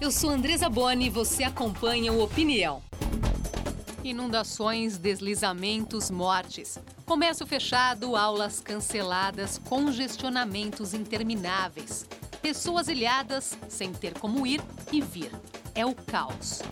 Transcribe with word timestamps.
Eu 0.00 0.10
sou 0.10 0.30
Andresa 0.30 0.68
Boni 0.68 1.06
e 1.06 1.10
você 1.10 1.44
acompanha 1.44 2.12
o 2.12 2.22
Opinião. 2.22 2.82
Inundações, 4.04 4.96
deslizamentos, 4.96 6.10
mortes. 6.10 6.78
Comércio 7.04 7.46
fechado, 7.46 8.16
aulas 8.16 8.60
canceladas, 8.60 9.58
congestionamentos 9.58 10.94
intermináveis. 10.94 12.06
Pessoas 12.40 12.88
ilhadas 12.88 13.58
sem 13.68 13.92
ter 13.92 14.18
como 14.18 14.46
ir 14.46 14.60
e 14.92 15.00
vir. 15.00 15.32
É 15.74 15.84
o 15.84 15.94
caos. 15.94 16.62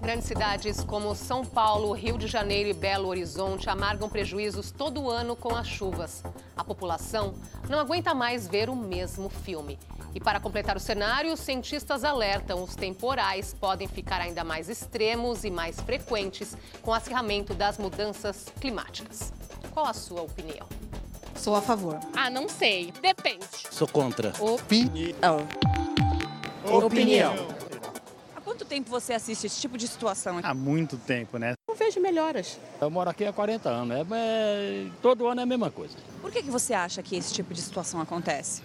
Grandes 0.00 0.26
cidades 0.26 0.84
como 0.84 1.14
São 1.14 1.44
Paulo, 1.44 1.92
Rio 1.92 2.18
de 2.18 2.26
Janeiro 2.26 2.68
e 2.68 2.74
Belo 2.74 3.08
Horizonte 3.08 3.70
amargam 3.70 4.06
prejuízos 4.06 4.70
todo 4.70 5.10
ano 5.10 5.34
com 5.34 5.56
as 5.56 5.66
chuvas. 5.66 6.22
A 6.54 6.62
população 6.62 7.34
não 7.70 7.78
aguenta 7.78 8.14
mais 8.14 8.46
ver 8.46 8.68
o 8.68 8.76
mesmo 8.76 9.30
filme. 9.30 9.78
E 10.14 10.20
para 10.20 10.38
completar 10.38 10.76
o 10.76 10.80
cenário, 10.80 11.32
os 11.32 11.40
cientistas 11.40 12.04
alertam: 12.04 12.62
os 12.62 12.76
temporais 12.76 13.52
podem 13.58 13.88
ficar 13.88 14.20
ainda 14.20 14.44
mais 14.44 14.68
extremos 14.68 15.44
e 15.44 15.50
mais 15.50 15.80
frequentes 15.80 16.56
com 16.82 16.92
o 16.92 16.94
acirramento 16.94 17.52
das 17.52 17.78
mudanças 17.78 18.46
climáticas. 18.60 19.32
Qual 19.72 19.86
a 19.86 19.92
sua 19.92 20.22
opinião? 20.22 20.68
Sou 21.34 21.56
a 21.56 21.60
favor. 21.60 21.98
Ah, 22.14 22.30
não 22.30 22.48
sei. 22.48 22.92
Depende. 23.02 23.44
Sou 23.70 23.88
contra. 23.88 24.32
Opinião. 24.38 25.46
Opinião. 26.64 27.34
Há 28.36 28.40
quanto 28.40 28.64
tempo 28.64 28.88
você 28.88 29.12
assiste 29.12 29.46
esse 29.46 29.60
tipo 29.60 29.76
de 29.76 29.88
situação 29.88 30.38
aqui? 30.38 30.46
Há 30.46 30.54
muito 30.54 30.96
tempo, 30.96 31.38
né? 31.38 31.54
Não 31.68 31.74
vejo 31.74 32.00
melhoras. 32.00 32.58
Eu 32.80 32.88
moro 32.88 33.10
aqui 33.10 33.24
há 33.24 33.32
40 33.32 33.68
anos. 33.68 33.96
É, 33.96 34.04
é- 34.12 34.86
todo 35.02 35.26
ano 35.26 35.40
é 35.40 35.42
a 35.42 35.46
mesma 35.46 35.72
coisa. 35.72 35.96
Por 36.22 36.30
que, 36.30 36.40
que 36.42 36.50
você 36.50 36.72
acha 36.72 37.02
que 37.02 37.16
esse 37.16 37.34
tipo 37.34 37.52
de 37.52 37.60
situação 37.60 38.00
acontece? 38.00 38.62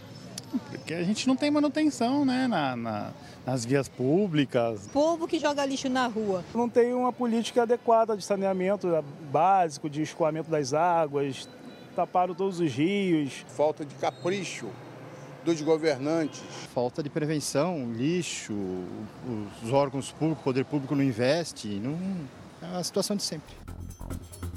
Porque 0.71 0.94
a 0.94 1.03
gente 1.03 1.27
não 1.27 1.35
tem 1.35 1.52
manutenção, 1.52 2.26
né, 2.26 2.48
na- 2.48 2.76
na- 2.76 3.12
nas 3.45 3.66
vias 3.66 3.88
públicas. 3.88 4.88
povo 4.91 5.27
que 5.27 5.39
joga 5.39 5.66
lixo 5.66 5.89
na 5.89 6.08
rua. 6.08 6.44
Não 6.53 6.67
tem 6.69 6.94
uma 6.94 7.11
política 7.14 7.64
adequada 7.64 8.16
de 8.17 8.23
saneamento 8.23 8.88
básico, 9.31 9.89
de 9.89 10.02
escoamento 10.02 10.50
das 10.50 10.73
águas, 10.73 11.47
taparam 11.95 12.33
todos 12.33 12.59
os 12.59 12.72
rios. 12.73 13.45
falta 13.50 13.83
de 13.86 13.94
capricho 13.95 14.67
dos 15.45 15.61
governantes. 15.61 16.41
falta 16.73 17.02
de 17.02 17.09
prevenção, 17.09 17.91
lixo, 17.94 18.53
os 19.63 19.72
órgãos 19.72 20.11
públicos, 20.11 20.41
o 20.41 20.44
poder 20.44 20.66
público 20.66 20.95
não 20.95 21.03
investe, 21.03 21.67
não, 21.80 21.97
é 22.61 22.75
a 22.78 22.84
situação 22.84 23.16
de 23.16 23.23
sempre. 23.23 23.56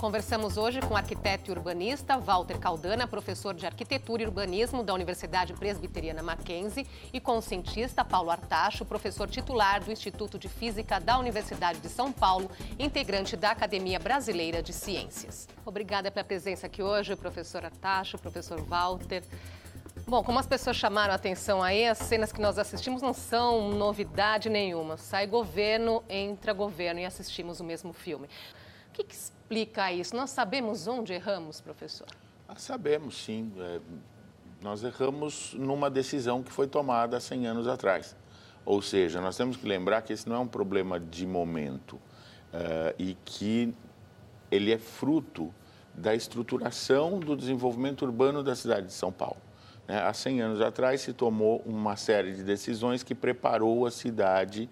Conversamos 0.02 0.56
hoje 0.56 0.80
com 0.80 0.94
o 0.94 0.96
arquiteto 0.96 1.48
e 1.48 1.52
urbanista 1.52 2.18
Walter 2.18 2.58
Caldana, 2.58 3.06
professor 3.06 3.54
de 3.54 3.64
arquitetura 3.64 4.24
e 4.24 4.26
urbanismo 4.26 4.82
da 4.82 4.92
Universidade 4.92 5.52
Presbiteriana 5.52 6.24
Mackenzie, 6.24 6.84
e 7.12 7.20
com 7.20 7.38
o 7.38 7.40
cientista 7.40 8.04
Paulo 8.04 8.32
Artacho, 8.32 8.84
professor 8.84 9.30
titular 9.30 9.80
do 9.80 9.92
Instituto 9.92 10.40
de 10.40 10.48
Física 10.48 10.98
da 10.98 11.16
Universidade 11.20 11.78
de 11.78 11.88
São 11.88 12.10
Paulo, 12.12 12.50
integrante 12.80 13.36
da 13.36 13.52
Academia 13.52 14.00
Brasileira 14.00 14.60
de 14.60 14.72
Ciências. 14.72 15.48
Obrigada 15.64 16.10
pela 16.10 16.24
presença 16.24 16.66
aqui 16.66 16.82
hoje, 16.82 17.14
professor 17.14 17.64
Artacho, 17.64 18.18
professor 18.18 18.60
Walter. 18.60 19.22
Bom, 20.04 20.24
como 20.24 20.40
as 20.40 20.46
pessoas 20.48 20.76
chamaram 20.76 21.12
a 21.12 21.16
atenção 21.16 21.62
aí, 21.62 21.86
as 21.86 21.98
cenas 21.98 22.32
que 22.32 22.40
nós 22.40 22.58
assistimos 22.58 23.02
não 23.02 23.14
são 23.14 23.70
novidade 23.70 24.50
nenhuma. 24.50 24.96
Sai 24.96 25.28
governo, 25.28 26.02
entra 26.08 26.52
governo 26.52 26.98
e 26.98 27.04
assistimos 27.04 27.60
o 27.60 27.64
mesmo 27.64 27.92
filme. 27.92 28.28
O 28.92 28.94
que, 28.94 29.04
que 29.04 29.14
explica 29.14 29.90
isso? 29.90 30.14
Nós 30.14 30.28
sabemos 30.28 30.86
onde 30.86 31.14
erramos, 31.14 31.62
professor? 31.62 32.06
Ah, 32.46 32.56
sabemos, 32.56 33.24
sim. 33.24 33.50
É, 33.56 33.80
nós 34.60 34.84
erramos 34.84 35.54
numa 35.54 35.88
decisão 35.88 36.42
que 36.42 36.52
foi 36.52 36.66
tomada 36.66 37.16
há 37.16 37.20
100 37.20 37.46
anos 37.46 37.66
atrás. 37.66 38.14
Ou 38.66 38.82
seja, 38.82 39.18
nós 39.18 39.34
temos 39.34 39.56
que 39.56 39.66
lembrar 39.66 40.02
que 40.02 40.12
esse 40.12 40.28
não 40.28 40.36
é 40.36 40.38
um 40.38 40.46
problema 40.46 41.00
de 41.00 41.26
momento 41.26 41.98
eh, 42.52 42.94
e 42.98 43.16
que 43.24 43.74
ele 44.50 44.70
é 44.70 44.76
fruto 44.76 45.52
da 45.94 46.14
estruturação 46.14 47.18
do 47.18 47.34
desenvolvimento 47.34 48.02
urbano 48.02 48.42
da 48.42 48.54
cidade 48.54 48.88
de 48.88 48.92
São 48.92 49.10
Paulo. 49.10 49.38
né? 49.88 50.02
Há 50.02 50.12
100 50.12 50.42
anos 50.42 50.60
atrás 50.60 51.00
se 51.00 51.14
tomou 51.14 51.62
uma 51.64 51.96
série 51.96 52.34
de 52.34 52.42
decisões 52.42 53.02
que 53.02 53.14
preparou 53.14 53.86
a 53.86 53.90
cidade 53.90 54.68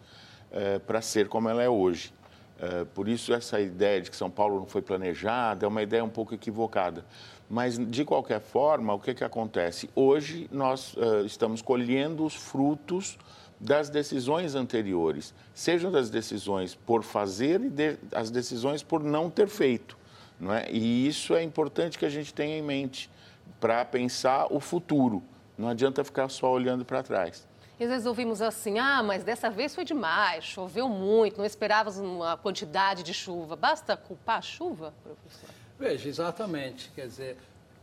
eh, 0.52 0.78
para 0.80 1.00
ser 1.00 1.26
como 1.26 1.48
ela 1.48 1.62
é 1.62 1.70
hoje. 1.70 2.12
Eh, 2.60 2.84
por 2.94 3.08
isso, 3.08 3.32
essa 3.32 3.58
ideia 3.58 4.02
de 4.02 4.10
que 4.10 4.16
São 4.16 4.30
Paulo 4.30 4.60
não 4.60 4.66
foi 4.66 4.82
planejada 4.82 5.64
é 5.64 5.68
uma 5.68 5.82
ideia 5.82 6.04
um 6.04 6.10
pouco 6.10 6.34
equivocada. 6.34 7.04
Mas, 7.48 7.78
de 7.78 8.04
qualquer 8.04 8.40
forma, 8.40 8.92
o 8.92 9.00
que, 9.00 9.14
que 9.14 9.24
acontece? 9.24 9.88
Hoje, 9.94 10.48
nós 10.52 10.94
eh, 10.96 11.22
estamos 11.24 11.62
colhendo 11.62 12.24
os 12.24 12.34
frutos 12.34 13.18
das 13.58 13.90
decisões 13.90 14.54
anteriores, 14.54 15.34
sejam 15.54 15.90
das 15.90 16.10
decisões 16.10 16.74
por 16.74 17.02
fazer 17.02 17.60
e 17.60 17.68
de, 17.68 17.96
as 18.12 18.30
decisões 18.30 18.82
por 18.82 19.02
não 19.02 19.28
ter 19.28 19.48
feito. 19.48 19.98
Não 20.38 20.54
é? 20.54 20.70
E 20.70 21.06
isso 21.06 21.34
é 21.34 21.42
importante 21.42 21.98
que 21.98 22.06
a 22.06 22.08
gente 22.08 22.32
tenha 22.32 22.56
em 22.56 22.62
mente 22.62 23.10
para 23.58 23.84
pensar 23.84 24.46
o 24.50 24.60
futuro. 24.60 25.22
Não 25.58 25.68
adianta 25.68 26.02
ficar 26.02 26.28
só 26.30 26.50
olhando 26.50 26.84
para 26.84 27.02
trás. 27.02 27.46
E 27.80 27.84
às 27.84 27.88
vezes 27.88 28.06
ouvimos 28.06 28.42
assim, 28.42 28.78
ah, 28.78 29.02
mas 29.02 29.24
dessa 29.24 29.48
vez 29.48 29.74
foi 29.74 29.86
demais, 29.86 30.44
choveu 30.44 30.86
muito, 30.86 31.38
não 31.38 31.46
esperávamos 31.46 31.98
uma 31.98 32.36
quantidade 32.36 33.02
de 33.02 33.14
chuva. 33.14 33.56
Basta 33.56 33.96
culpar 33.96 34.36
a 34.36 34.42
chuva, 34.42 34.92
professor? 35.02 35.48
Veja, 35.78 36.06
exatamente. 36.06 36.92
Quer 36.94 37.06
dizer, 37.06 37.38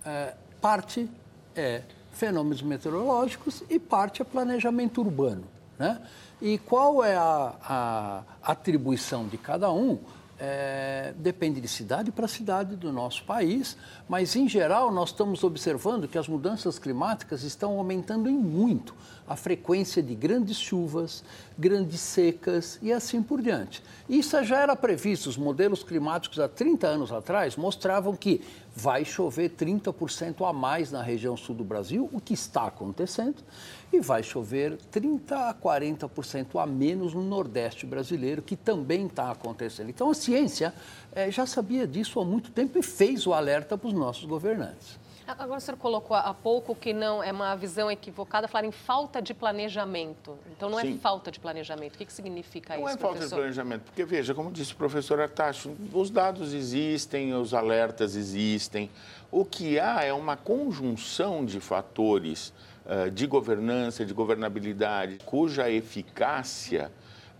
é, 0.05 0.35
parte 0.61 1.09
é 1.55 1.81
fenômenos 2.11 2.61
meteorológicos 2.61 3.63
e 3.67 3.79
parte 3.79 4.21
é 4.21 4.25
planejamento 4.25 5.01
urbano. 5.01 5.45
Né? 5.79 5.99
E 6.39 6.59
qual 6.59 7.03
é 7.03 7.15
a, 7.15 7.55
a 7.63 8.51
atribuição 8.51 9.27
de 9.27 9.39
cada 9.39 9.71
um? 9.71 9.97
É, 10.39 11.15
depende 11.17 11.59
de 11.59 11.67
cidade 11.67 12.11
para 12.11 12.27
cidade 12.27 12.75
do 12.75 12.93
nosso 12.93 13.23
país, 13.23 13.75
mas 14.07 14.35
em 14.35 14.47
geral 14.47 14.91
nós 14.91 15.09
estamos 15.09 15.43
observando 15.43 16.07
que 16.07 16.19
as 16.19 16.27
mudanças 16.27 16.77
climáticas 16.77 17.41
estão 17.41 17.79
aumentando 17.79 18.29
em 18.29 18.35
muito 18.35 18.93
a 19.27 19.35
frequência 19.35 20.01
de 20.01 20.15
grandes 20.15 20.57
chuvas, 20.57 21.23
grandes 21.57 21.99
secas 21.99 22.79
e 22.81 22.93
assim 22.93 23.21
por 23.21 23.41
diante. 23.41 23.83
Isso 24.07 24.41
já 24.43 24.59
era 24.59 24.75
previsto, 24.75 25.27
os 25.27 25.37
modelos 25.37 25.83
climáticos 25.83 26.39
há 26.39 26.47
30 26.47 26.87
anos 26.87 27.11
atrás 27.11 27.55
mostravam 27.57 28.15
que 28.15 28.41
vai 28.73 29.03
chover 29.03 29.49
30% 29.49 30.47
a 30.47 30.53
mais 30.53 30.91
na 30.91 31.01
região 31.01 31.35
sul 31.35 31.55
do 31.55 31.63
Brasil, 31.63 32.07
o 32.13 32.21
que 32.21 32.33
está 32.33 32.67
acontecendo, 32.67 33.43
e 33.91 33.99
vai 33.99 34.21
chover 34.21 34.77
30 34.91 35.49
a 35.49 35.53
40% 35.53 36.61
a 36.61 36.65
menos 36.65 37.13
no 37.13 37.23
Nordeste 37.23 37.85
brasileiro, 37.85 38.41
que 38.41 38.55
também 38.55 39.07
está 39.07 39.31
acontecendo. 39.31 39.89
Então 39.89 40.09
a 40.09 40.13
ciência 40.13 40.73
eh, 41.11 41.31
já 41.31 41.45
sabia 41.45 41.87
disso 41.87 42.19
há 42.19 42.25
muito 42.25 42.51
tempo 42.51 42.77
e 42.77 42.83
fez 42.83 43.25
o 43.25 43.33
alerta 43.33 43.77
para 43.77 43.87
os 43.87 43.93
nossos 43.93 44.25
governantes. 44.25 45.06
Agora 45.27 45.57
o 45.57 45.61
senhor 45.61 45.77
colocou 45.77 46.15
há 46.15 46.33
pouco 46.33 46.73
que 46.73 46.93
não 46.93 47.21
é 47.21 47.33
uma 47.33 47.53
visão 47.55 47.91
equivocada 47.91 48.47
falar 48.47 48.65
em 48.65 48.71
falta 48.71 49.21
de 49.21 49.33
planejamento. 49.33 50.37
Então 50.55 50.69
não 50.69 50.79
é 50.79 50.83
Sim. 50.83 50.97
falta 50.97 51.29
de 51.29 51.37
planejamento. 51.37 51.95
O 51.95 51.97
que, 51.97 52.05
que 52.05 52.13
significa 52.13 52.77
Não 52.77 52.83
isso, 52.85 52.95
é 52.95 52.97
falta 52.97 53.15
de 53.15 53.19
professor? 53.19 53.35
planejamento, 53.35 53.81
porque 53.83 54.05
veja, 54.05 54.33
como 54.33 54.49
disse 54.49 54.71
o 54.71 54.77
professor 54.77 55.19
Artacho, 55.19 55.75
os 55.91 56.09
dados 56.09 56.53
existem, 56.53 57.33
os 57.33 57.53
alertas 57.53 58.15
existem. 58.15 58.89
O 59.29 59.43
que 59.43 59.77
há 59.77 60.01
é 60.03 60.13
uma 60.13 60.37
conjunção 60.37 61.45
de 61.45 61.59
fatores 61.59 62.53
eh, 62.85 63.09
de 63.09 63.27
governança, 63.27 64.05
de 64.05 64.13
governabilidade, 64.13 65.17
cuja 65.25 65.69
eficácia 65.69 66.89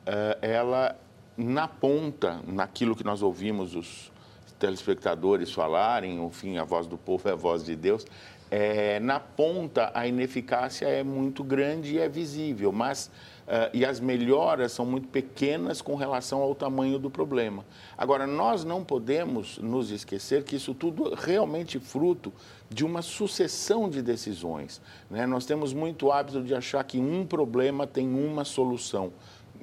eh, 0.06 0.38
ela 0.42 0.94
na 1.38 1.70
ponta, 1.70 2.42
naquilo 2.46 2.96
que 2.98 3.04
nós 3.04 3.22
ouvimos 3.22 3.76
os 3.76 4.12
telespectadores 4.60 5.52
falarem, 5.52 6.24
enfim, 6.24 6.58
a 6.58 6.64
voz 6.64 6.88
do 6.88 6.98
povo 6.98 7.28
é 7.30 7.32
a 7.32 7.36
voz 7.36 7.64
de 7.64 7.76
Deus, 7.76 8.06
é, 8.50 9.00
na 9.00 9.20
ponta 9.20 9.92
a 9.94 10.08
ineficácia 10.08 10.88
é 10.88 11.04
muito 11.04 11.44
grande 11.44 11.96
e 11.96 12.00
é 12.00 12.08
visível, 12.08 12.72
mas 12.72 13.12
eh, 13.48 13.70
e 13.74 13.86
as 13.86 14.02
melhoras 14.02 14.74
são 14.74 14.86
muito 14.86 15.08
pequenas 15.08 15.82
com 15.82 15.96
relação 15.96 16.42
ao 16.42 16.54
tamanho 16.54 17.00
do 17.00 17.10
problema. 17.10 17.66
Agora, 17.98 18.28
nós 18.28 18.66
não 18.66 18.84
podemos 18.84 19.58
nos 19.60 19.90
esquecer 19.90 20.44
que 20.44 20.58
isso 20.58 20.74
tudo 20.74 21.14
é 21.14 21.16
realmente 21.18 21.80
fruto 21.80 22.34
de 22.70 22.84
uma 22.84 23.02
sucessão 23.02 23.90
de 23.90 24.02
decisões. 24.02 24.82
né? 25.10 25.26
Nós 25.26 25.46
temos 25.46 25.74
muito 25.74 26.12
hábito 26.12 26.44
de 26.44 26.54
achar 26.54 26.84
que 26.84 27.00
um 27.00 27.26
problema 27.26 27.88
tem 27.88 28.08
uma 28.08 28.44
solução. 28.44 29.14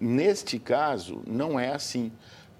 Neste 0.00 0.58
caso, 0.58 1.20
não 1.26 1.60
é 1.60 1.68
assim 1.68 2.10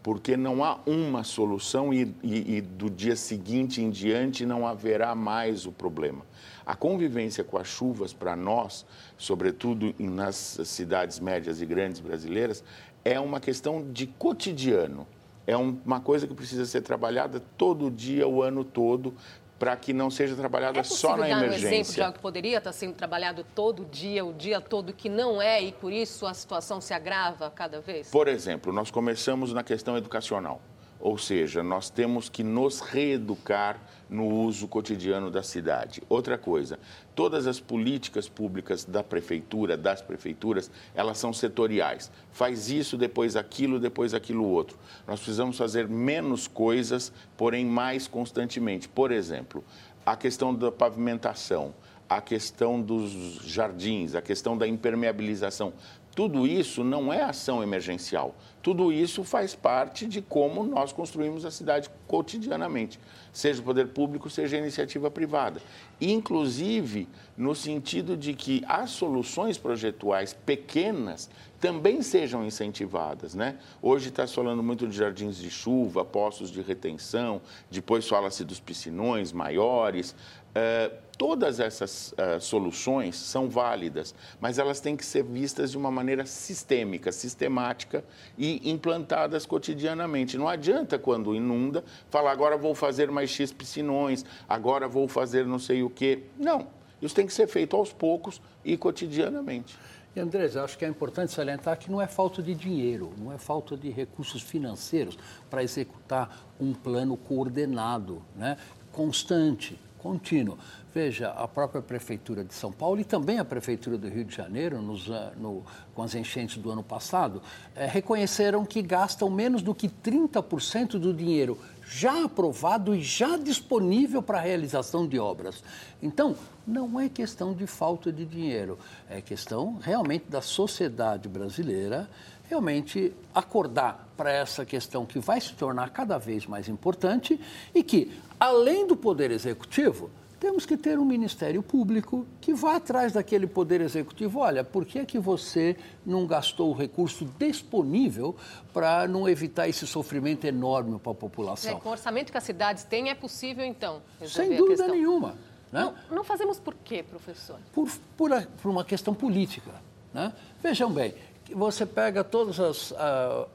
porque 0.05 0.37
não 0.37 0.62
há 0.62 0.79
uma 0.87 1.25
solução 1.25 1.93
e, 1.93 2.15
e- 2.23 2.56
e 2.56 2.61
do 2.61 2.91
dia 2.91 3.17
seguinte 3.17 3.81
em 3.81 3.89
diante 3.91 4.45
não 4.45 4.67
haverá 4.67 5.15
mais 5.15 5.65
o 5.65 5.73
problema. 5.73 6.27
A 6.67 6.77
convivência 6.77 7.43
com 7.43 7.56
as 7.56 7.67
chuvas 7.67 8.12
para 8.12 8.37
nós, 8.37 8.85
sobretudo 9.17 9.95
nas 9.99 10.61
cidades 10.67 11.19
médias 11.19 11.62
e 11.62 11.65
grandes 11.67 12.01
brasileiras, 12.03 12.62
é 13.03 13.19
uma 13.19 13.41
questão 13.41 13.83
de 13.93 14.06
cotidiano. 14.06 15.06
É 15.47 15.56
um- 15.56 15.79
uma 15.87 16.01
coisa 16.01 16.27
que 16.27 16.35
precisa 16.35 16.67
ser 16.67 16.83
trabalhada 16.83 17.41
todo 17.56 17.91
dia, 17.91 18.29
o 18.29 18.43
ano 18.43 18.62
todo, 18.62 19.15
para 19.64 19.76
que 19.76 19.94
não 19.94 20.11
seja 20.11 20.37
trabalhada 20.37 20.81
é 20.81 20.82
só 20.82 21.16
na 21.16 21.26
dar 21.26 21.31
emergência. 21.31 21.69
um 21.69 21.70
exemplo 21.70 21.94
de 21.94 22.02
algo 22.02 22.16
que 22.16 22.20
poderia 22.20 22.58
estar 22.58 22.72
sendo 22.72 22.93
trabalhado 22.93 23.46
todo 23.55 23.82
dia, 23.87 24.22
o 24.22 24.31
dia 24.31 24.61
todo, 24.61 24.93
que 24.93 25.08
não 25.08 25.40
é 25.40 25.62
e 25.62 25.72
por 25.72 25.90
isso 25.90 26.26
a 26.26 26.34
situação 26.34 26.82
se 26.82 26.93
agrava 26.93 27.50
cada 27.50 27.81
vez? 27.81 28.11
Por 28.11 28.28
exemplo, 28.28 28.75
nós 28.75 28.90
começamos 28.90 29.55
na 29.55 29.64
questão 29.64 29.96
educacional. 29.96 30.61
Ou 31.05 31.19
seja, 31.19 31.62
nós 31.62 31.91
temos 31.91 32.31
que 32.31 32.43
nos 32.43 32.81
reeducar 32.81 33.79
no 34.09 34.27
uso 34.27 34.67
cotidiano 34.67 35.31
da 35.31 35.43
cidade. 35.43 36.03
Outra 36.09 36.39
coisa, 36.39 36.79
todas 37.15 37.47
as 37.47 37.61
políticas 37.61 38.27
públicas 38.27 38.87
da 38.87 39.05
prefeitura, 39.05 39.77
das 39.77 40.01
prefeituras, 40.01 40.71
elas 40.95 41.19
são 41.19 41.31
setoriais. 41.31 42.11
Faz 42.33 42.71
isso, 42.71 42.97
depois 42.97 43.37
aquilo, 43.37 43.79
depois 43.79 44.15
aquilo 44.15 44.49
outro. 44.49 44.79
Nós 45.06 45.21
precisamos 45.21 45.59
fazer 45.59 45.87
menos 45.87 46.49
coisas, 46.49 47.12
porém 47.37 47.67
mais 47.67 48.09
constantemente. 48.09 48.89
Por 48.89 49.12
exemplo, 49.12 49.62
a 50.06 50.17
questão 50.17 50.55
da 50.55 50.73
pavimentação, 50.73 51.75
a 52.09 52.23
questão 52.23 52.81
dos 52.81 53.12
jardins, 53.45 54.15
a 54.15 54.23
questão 54.23 54.56
da 54.56 54.67
impermeabilização. 54.67 55.75
Tudo 56.15 56.47
isso 56.47 56.83
não 56.83 57.12
é 57.12 57.23
ação 57.23 57.62
emergencial. 57.62 58.35
Tudo 58.64 58.90
isso 58.90 59.22
faz 59.25 59.55
parte 59.55 60.06
de 60.06 60.22
como 60.22 60.64
nós 60.64 60.90
construímos 60.90 61.44
a 61.44 61.50
cidade 61.50 61.90
cotidianamente, 62.08 62.99
seja 63.31 63.61
o 63.61 63.64
poder 63.64 63.88
público, 63.88 64.31
seja 64.31 64.56
a 64.56 64.58
iniciativa 64.58 65.11
privada. 65.11 65.61
Inclusive, 66.00 67.06
no 67.37 67.55
sentido 67.55 68.16
de 68.16 68.32
que 68.32 68.64
as 68.66 68.88
soluções 68.88 69.58
projetuais 69.58 70.32
pequenas 70.32 71.28
também 71.61 72.00
sejam 72.00 72.44
incentivadas. 72.44 73.34
Né? 73.34 73.58
Hoje 73.82 74.08
está 74.08 74.26
se 74.26 74.34
falando 74.34 74.62
muito 74.62 74.88
de 74.88 74.96
jardins 74.96 75.37
de 75.37 75.50
chuva, 75.50 76.02
poços 76.02 76.50
de 76.50 76.62
retenção, 76.62 77.43
depois 77.70 78.08
fala-se 78.08 78.44
dos 78.44 78.60
piscinões 78.60 79.31
maiores. 79.31 80.12
Uh, 80.55 80.94
todas 81.17 81.60
essas 81.60 82.12
uh, 82.12 82.40
soluções 82.40 83.17
são 83.17 83.49
válidas, 83.49 84.14
mas 84.40 84.58
elas 84.58 84.78
têm 84.78 84.94
que 84.94 85.05
ser 85.06 85.25
vistas 85.25 85.70
de 85.70 85.78
uma 85.78 85.90
maneira 85.90 86.26
sistêmica, 86.26 87.10
sistemática 87.10 88.05
e 88.37 88.54
implantadas 88.65 89.47
cotidianamente. 89.47 90.37
Não 90.37 90.49
adianta, 90.49 90.99
quando 90.99 91.35
inunda, 91.35 91.85
falar 92.11 92.33
agora 92.33 92.56
vou 92.56 92.75
fazer 92.75 93.11
mais 93.11 93.31
X 93.31 93.53
piscinões, 93.53 94.25
agora 94.49 94.87
vou 94.87 95.09
fazer 95.09 95.47
não 95.47 95.59
sei 95.59 95.83
o 95.83 95.91
quê. 95.91 96.25
Não. 96.39 96.67
Isso 97.01 97.15
tem 97.15 97.27
que 97.27 97.33
ser 97.33 97.47
feito 97.47 97.77
aos 97.77 97.93
poucos 97.93 98.41
e 98.65 98.77
cotidianamente. 98.77 99.77
E 100.17 100.21
Andrés, 100.21 100.56
acho 100.56 100.79
que 100.79 100.85
é 100.85 100.89
importante 100.89 101.33
salientar 101.33 101.77
que 101.77 101.91
não 101.91 102.01
é 102.01 102.06
falta 102.06 102.41
de 102.41 102.55
dinheiro, 102.55 103.12
não 103.19 103.33
é 103.33 103.39
falta 103.39 103.77
de 103.77 103.91
recursos 103.91 104.41
financeiros 104.41 105.19
para 105.51 105.62
executar 105.62 106.47
um 106.61 106.73
plano 106.73 107.17
coordenado, 107.17 108.23
né? 108.37 108.56
constante, 108.93 109.79
contínuo. 110.05 110.59
Veja, 110.95 111.31
a 111.31 111.49
própria 111.49 111.81
Prefeitura 111.81 112.45
de 112.45 112.53
São 112.53 112.71
Paulo 112.71 113.01
e 113.01 113.05
também 113.05 113.39
a 113.39 113.45
Prefeitura 113.45 113.97
do 113.97 114.06
Rio 114.06 114.25
de 114.25 114.37
Janeiro, 114.37 114.83
nos, 114.83 115.09
no, 115.39 115.65
com 115.95 116.03
as 116.03 116.15
enchentes 116.15 116.59
do 116.59 116.71
ano 116.71 116.83
passado, 116.83 117.41
é, 117.75 117.87
reconheceram 117.87 118.67
que 118.67 118.83
gastam 118.83 119.31
menos 119.31 119.62
do 119.62 119.75
que 119.75 119.89
30% 119.89 120.99
do 120.99 121.15
dinheiro 121.15 121.59
já 121.87 122.25
aprovado 122.25 122.95
e 122.95 123.01
já 123.01 123.37
disponível 123.37 124.23
para 124.23 124.39
a 124.39 124.41
realização 124.43 125.06
de 125.06 125.19
obras. 125.19 125.65
Então, 126.03 126.37
não 126.67 127.01
é 127.01 127.09
questão 127.09 127.55
de 127.55 127.67
falta 127.67 128.12
de 128.12 128.25
dinheiro, 128.25 128.79
é 129.09 129.21
questão 129.23 129.79
realmente 129.81 130.27
da 130.29 130.43
sociedade 130.43 131.29
brasileira 131.29 132.09
realmente 132.55 133.12
acordar 133.35 134.09
para 134.17 134.31
essa 134.31 134.65
questão 134.65 135.05
que 135.05 135.19
vai 135.19 135.41
se 135.41 135.55
tornar 135.55 135.91
cada 135.91 136.19
vez 136.19 136.47
mais 136.47 136.69
importante 136.69 137.41
e 137.75 137.83
que, 137.83 138.12
além 138.39 138.87
do 138.87 138.97
Poder 138.97 139.33
Executivo, 139.33 140.09
temos 140.39 140.65
que 140.65 140.77
ter 140.77 140.99
um 140.99 141.05
Ministério 141.05 141.62
Público 141.62 142.25
que 142.41 142.55
vá 142.55 142.77
atrás 142.77 143.12
daquele 143.12 143.47
poder 143.47 143.81
executivo. 143.81 144.41
Olha, 144.41 144.62
por 144.62 144.85
que, 144.85 144.99
é 144.99 145.05
que 145.05 145.19
você 145.19 145.77
não 146.05 146.27
gastou 146.27 146.71
o 146.71 146.75
recurso 146.75 147.25
disponível 147.39 148.37
para 148.73 149.09
não 149.09 149.29
evitar 149.29 149.69
esse 149.69 149.87
sofrimento 149.87 150.45
enorme 150.45 150.99
para 150.99 151.12
a 151.12 151.15
população? 151.15 151.73
É, 151.73 151.81
com 151.81 151.89
o 151.89 151.93
orçamento 151.93 152.31
que 152.31 152.39
as 152.39 152.45
cidades 152.45 152.85
têm, 152.85 153.09
é 153.09 153.15
possível, 153.15 153.65
então, 153.65 154.03
Sem 154.27 154.56
dúvida 154.56 154.87
nenhuma. 154.87 155.31
Né? 155.73 155.81
Não, 155.81 156.17
não, 156.17 156.25
fazemos 156.25 156.61
por 156.61 156.75
quê, 156.75 157.03
professor? 157.03 157.59
Por, 157.73 157.91
por, 158.17 158.31
por 158.62 158.71
uma 158.71 158.85
questão 158.85 159.15
política. 159.15 159.73
Né? 160.12 160.33
Vejam 160.62 160.93
bem, 160.93 161.15
você 161.52 161.85
pega 161.85 162.23
todas 162.23 162.61
as, 162.61 162.94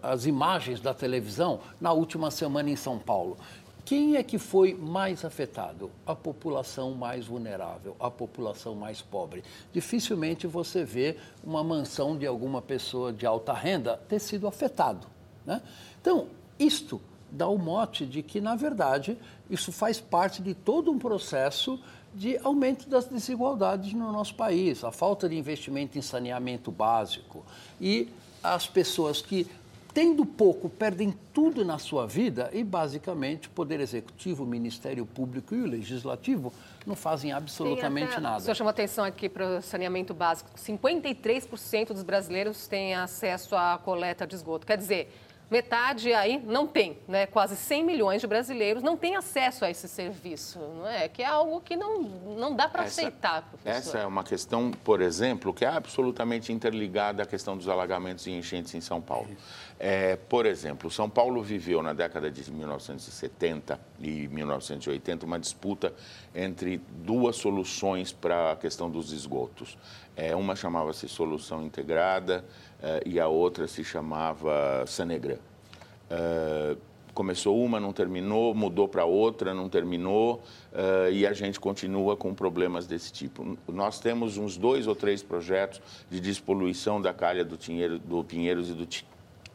as 0.01 0.25
imagens 0.25 0.79
da 0.79 0.93
televisão 0.93 1.59
na 1.79 1.91
última 1.91 2.29
semana 2.29 2.69
em 2.69 2.75
São 2.75 2.99
Paulo. 2.99 3.37
Quem 3.89 4.17
é 4.17 4.23
que 4.23 4.37
foi 4.37 4.75
mais 4.75 5.25
afetado? 5.25 5.89
A 6.05 6.15
população 6.15 6.93
mais 6.93 7.25
vulnerável, 7.25 7.95
a 7.99 8.11
população 8.11 8.75
mais 8.75 9.01
pobre. 9.01 9.43
Dificilmente 9.73 10.45
você 10.45 10.83
vê 10.83 11.17
uma 11.43 11.63
mansão 11.63 12.15
de 12.15 12.27
alguma 12.27 12.61
pessoa 12.61 13.11
de 13.11 13.25
alta 13.25 13.51
renda 13.51 13.99
ter 14.07 14.19
sido 14.19 14.47
afetado. 14.47 15.07
Né? 15.43 15.59
Então, 15.99 16.27
isto 16.59 17.01
dá 17.31 17.47
o 17.47 17.57
mote 17.57 18.05
de 18.05 18.21
que, 18.21 18.39
na 18.39 18.55
verdade, 18.55 19.17
isso 19.49 19.71
faz 19.71 19.99
parte 19.99 20.41
de 20.41 20.53
todo 20.53 20.91
um 20.91 20.99
processo 20.99 21.79
de 22.13 22.37
aumento 22.43 22.89
das 22.89 23.05
desigualdades 23.05 23.93
no 23.93 24.11
nosso 24.11 24.35
país, 24.35 24.83
a 24.83 24.91
falta 24.91 25.29
de 25.29 25.37
investimento 25.37 25.97
em 25.97 26.01
saneamento 26.01 26.71
básico 26.71 27.45
e 27.79 28.09
as 28.43 28.67
pessoas 28.67 29.21
que 29.21 29.47
tendo 29.93 30.25
pouco, 30.25 30.69
perdem 30.69 31.13
tudo 31.33 31.65
na 31.65 31.79
sua 31.79 32.05
vida 32.05 32.49
e, 32.53 32.63
basicamente, 32.63 33.47
o 33.47 33.51
Poder 33.51 33.79
Executivo, 33.79 34.43
o 34.43 34.47
Ministério 34.47 35.05
Público 35.05 35.55
e 35.55 35.61
o 35.61 35.65
Legislativo 35.65 36.53
não 36.85 36.95
fazem 36.95 37.31
absolutamente 37.31 38.13
até, 38.13 38.21
nada. 38.21 38.37
O 38.37 38.41
senhor 38.41 38.55
chamou 38.55 38.69
atenção 38.69 39.03
aqui 39.03 39.27
para 39.27 39.57
o 39.57 39.61
saneamento 39.61 40.13
básico. 40.13 40.51
53% 40.57 41.87
dos 41.87 42.03
brasileiros 42.03 42.67
têm 42.67 42.93
acesso 42.93 43.55
à 43.55 43.79
coleta 43.83 44.27
de 44.27 44.35
esgoto. 44.35 44.65
Quer 44.65 44.77
dizer, 44.77 45.11
metade 45.49 46.13
aí 46.13 46.41
não 46.45 46.67
tem, 46.67 46.97
né? 47.07 47.25
Quase 47.25 47.55
100 47.55 47.83
milhões 47.83 48.21
de 48.21 48.27
brasileiros 48.27 48.83
não 48.83 48.95
têm 48.95 49.15
acesso 49.15 49.65
a 49.65 49.69
esse 49.69 49.87
serviço, 49.87 50.59
não 50.59 50.87
é? 50.87 51.07
Que 51.07 51.23
é 51.23 51.25
algo 51.25 51.59
que 51.61 51.75
não, 51.75 52.01
não 52.01 52.55
dá 52.55 52.67
para 52.67 52.83
aceitar, 52.83 53.41
professor. 53.43 53.77
Essa 53.77 53.97
é 53.99 54.05
uma 54.05 54.23
questão, 54.23 54.71
por 54.71 55.01
exemplo, 55.01 55.53
que 55.53 55.65
é 55.65 55.67
absolutamente 55.67 56.53
interligada 56.53 57.23
à 57.23 57.25
questão 57.25 57.57
dos 57.57 57.67
alagamentos 57.67 58.27
e 58.27 58.31
enchentes 58.31 58.73
em 58.75 58.81
São 58.81 59.01
Paulo. 59.01 59.29
É, 59.79 60.17
por 60.17 60.45
exemplo, 60.45 60.91
São 60.91 61.09
Paulo 61.09 61.41
viveu 61.41 61.81
na 61.81 61.93
década 61.93 62.29
de 62.29 62.51
1970 62.51 63.79
e 64.01 64.27
1980 64.27 65.25
uma 65.25 65.39
disputa 65.39 65.93
entre 66.35 66.81
duas 67.05 67.37
soluções 67.37 68.11
para 68.11 68.51
a 68.51 68.55
questão 68.57 68.89
dos 68.89 69.13
esgotos. 69.13 69.77
É, 70.17 70.35
uma 70.35 70.53
chamava-se 70.53 71.07
Solução 71.07 71.63
Integrada 71.63 72.43
é, 72.83 73.01
e 73.05 73.21
a 73.21 73.29
outra 73.29 73.69
se 73.69 73.81
chamava 73.85 74.83
Sanegran. 74.85 75.37
É, 76.09 76.75
começou 77.13 77.61
uma, 77.63 77.79
não 77.79 77.91
terminou, 77.91 78.53
mudou 78.53 78.87
para 78.87 79.03
outra, 79.03 79.53
não 79.53 79.67
terminou, 79.67 80.41
uh, 80.71 81.11
e 81.11 81.27
a 81.27 81.33
gente 81.33 81.59
continua 81.59 82.15
com 82.15 82.33
problemas 82.33 82.87
desse 82.87 83.11
tipo. 83.11 83.57
Nós 83.67 83.99
temos 83.99 84.37
uns 84.37 84.55
dois 84.55 84.87
ou 84.87 84.95
três 84.95 85.21
projetos 85.21 85.81
de 86.09 86.21
despoluição 86.21 87.01
da 87.01 87.13
calha 87.13 87.43
do 87.43 87.57
Pinheiros 88.23 88.69
e 88.69 88.73
do, 88.73 88.87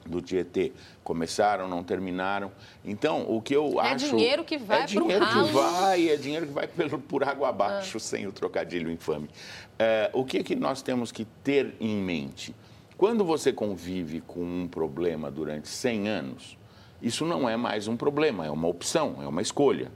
do 0.07 0.21
Tietê. 0.21 0.73
Começaram, 1.03 1.69
não 1.69 1.83
terminaram. 1.83 2.51
Então, 2.85 3.25
o 3.29 3.41
que 3.41 3.55
eu 3.55 3.81
é 3.81 3.93
acho... 3.93 4.07
É 4.07 4.09
dinheiro 4.09 4.45
que 4.45 4.57
vai 4.57 4.83
É 4.83 4.87
dinheiro 4.87 5.27
que 5.27 5.53
vai, 5.53 6.09
é 6.09 6.17
dinheiro 6.17 6.47
que 6.47 6.53
vai 6.53 6.67
pelo, 6.67 6.99
por 6.99 7.25
água 7.25 7.49
abaixo, 7.49 7.97
ah. 7.97 8.01
sem 8.01 8.27
o 8.27 8.33
trocadilho 8.33 8.91
infame. 8.91 9.27
Uh, 9.27 10.21
o 10.21 10.25
que, 10.25 10.43
que 10.43 10.55
nós 10.55 10.83
temos 10.83 11.11
que 11.11 11.25
ter 11.43 11.75
em 11.81 11.97
mente? 11.97 12.55
Quando 12.97 13.25
você 13.25 13.53
convive 13.53 14.21
com 14.21 14.41
um 14.41 14.69
problema 14.69 15.31
durante 15.31 15.69
100 15.69 16.09
anos, 16.09 16.59
isso 17.03 17.27
não 17.27 17.49
é 17.49 17.57
mais 17.57 17.89
um 17.89 17.97
problema, 17.97 18.47
é 18.47 18.51
uma 18.51 18.69
opção, 18.69 19.17
é 19.21 19.27
uma 19.27 19.43
escolha. 19.43 19.91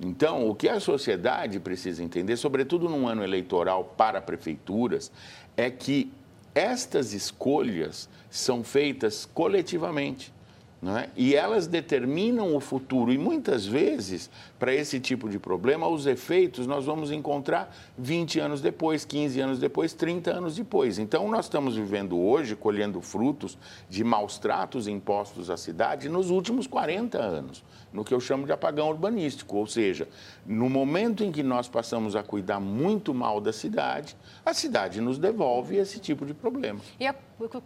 Então, 0.00 0.48
o 0.48 0.54
que 0.54 0.68
a 0.68 0.80
sociedade 0.80 1.58
precisa 1.60 2.02
entender, 2.02 2.36
sobretudo 2.36 2.88
num 2.88 3.06
ano 3.06 3.22
eleitoral 3.22 3.84
para 3.84 4.20
prefeituras, 4.20 5.10
é 5.56 5.70
que 5.70 6.10
estas 6.58 7.12
escolhas 7.12 8.08
são 8.28 8.64
feitas 8.64 9.24
coletivamente. 9.32 10.32
É? 10.80 11.08
E 11.16 11.34
elas 11.34 11.66
determinam 11.66 12.54
o 12.54 12.60
futuro. 12.60 13.12
E 13.12 13.18
muitas 13.18 13.66
vezes, 13.66 14.30
para 14.60 14.72
esse 14.72 15.00
tipo 15.00 15.28
de 15.28 15.36
problema, 15.36 15.88
os 15.88 16.06
efeitos 16.06 16.68
nós 16.68 16.84
vamos 16.84 17.10
encontrar 17.10 17.74
20 17.98 18.38
anos 18.38 18.60
depois, 18.60 19.04
15 19.04 19.40
anos 19.40 19.58
depois, 19.58 19.92
30 19.92 20.30
anos 20.30 20.54
depois. 20.54 21.00
Então, 21.00 21.28
nós 21.28 21.46
estamos 21.46 21.74
vivendo 21.74 22.16
hoje, 22.16 22.54
colhendo 22.54 23.00
frutos 23.00 23.58
de 23.90 24.04
maus 24.04 24.38
tratos 24.38 24.86
impostos 24.86 25.50
à 25.50 25.56
cidade 25.56 26.08
nos 26.08 26.30
últimos 26.30 26.68
40 26.68 27.18
anos, 27.18 27.64
no 27.92 28.04
que 28.04 28.14
eu 28.14 28.20
chamo 28.20 28.46
de 28.46 28.52
apagão 28.52 28.88
urbanístico. 28.88 29.56
Ou 29.56 29.66
seja, 29.66 30.08
no 30.46 30.70
momento 30.70 31.24
em 31.24 31.32
que 31.32 31.42
nós 31.42 31.68
passamos 31.68 32.14
a 32.14 32.22
cuidar 32.22 32.60
muito 32.60 33.12
mal 33.12 33.40
da 33.40 33.52
cidade, 33.52 34.16
a 34.46 34.54
cidade 34.54 35.00
nos 35.00 35.18
devolve 35.18 35.76
esse 35.76 35.98
tipo 35.98 36.24
de 36.24 36.34
problema. 36.34 36.78
E 37.00 37.06
a, 37.06 37.12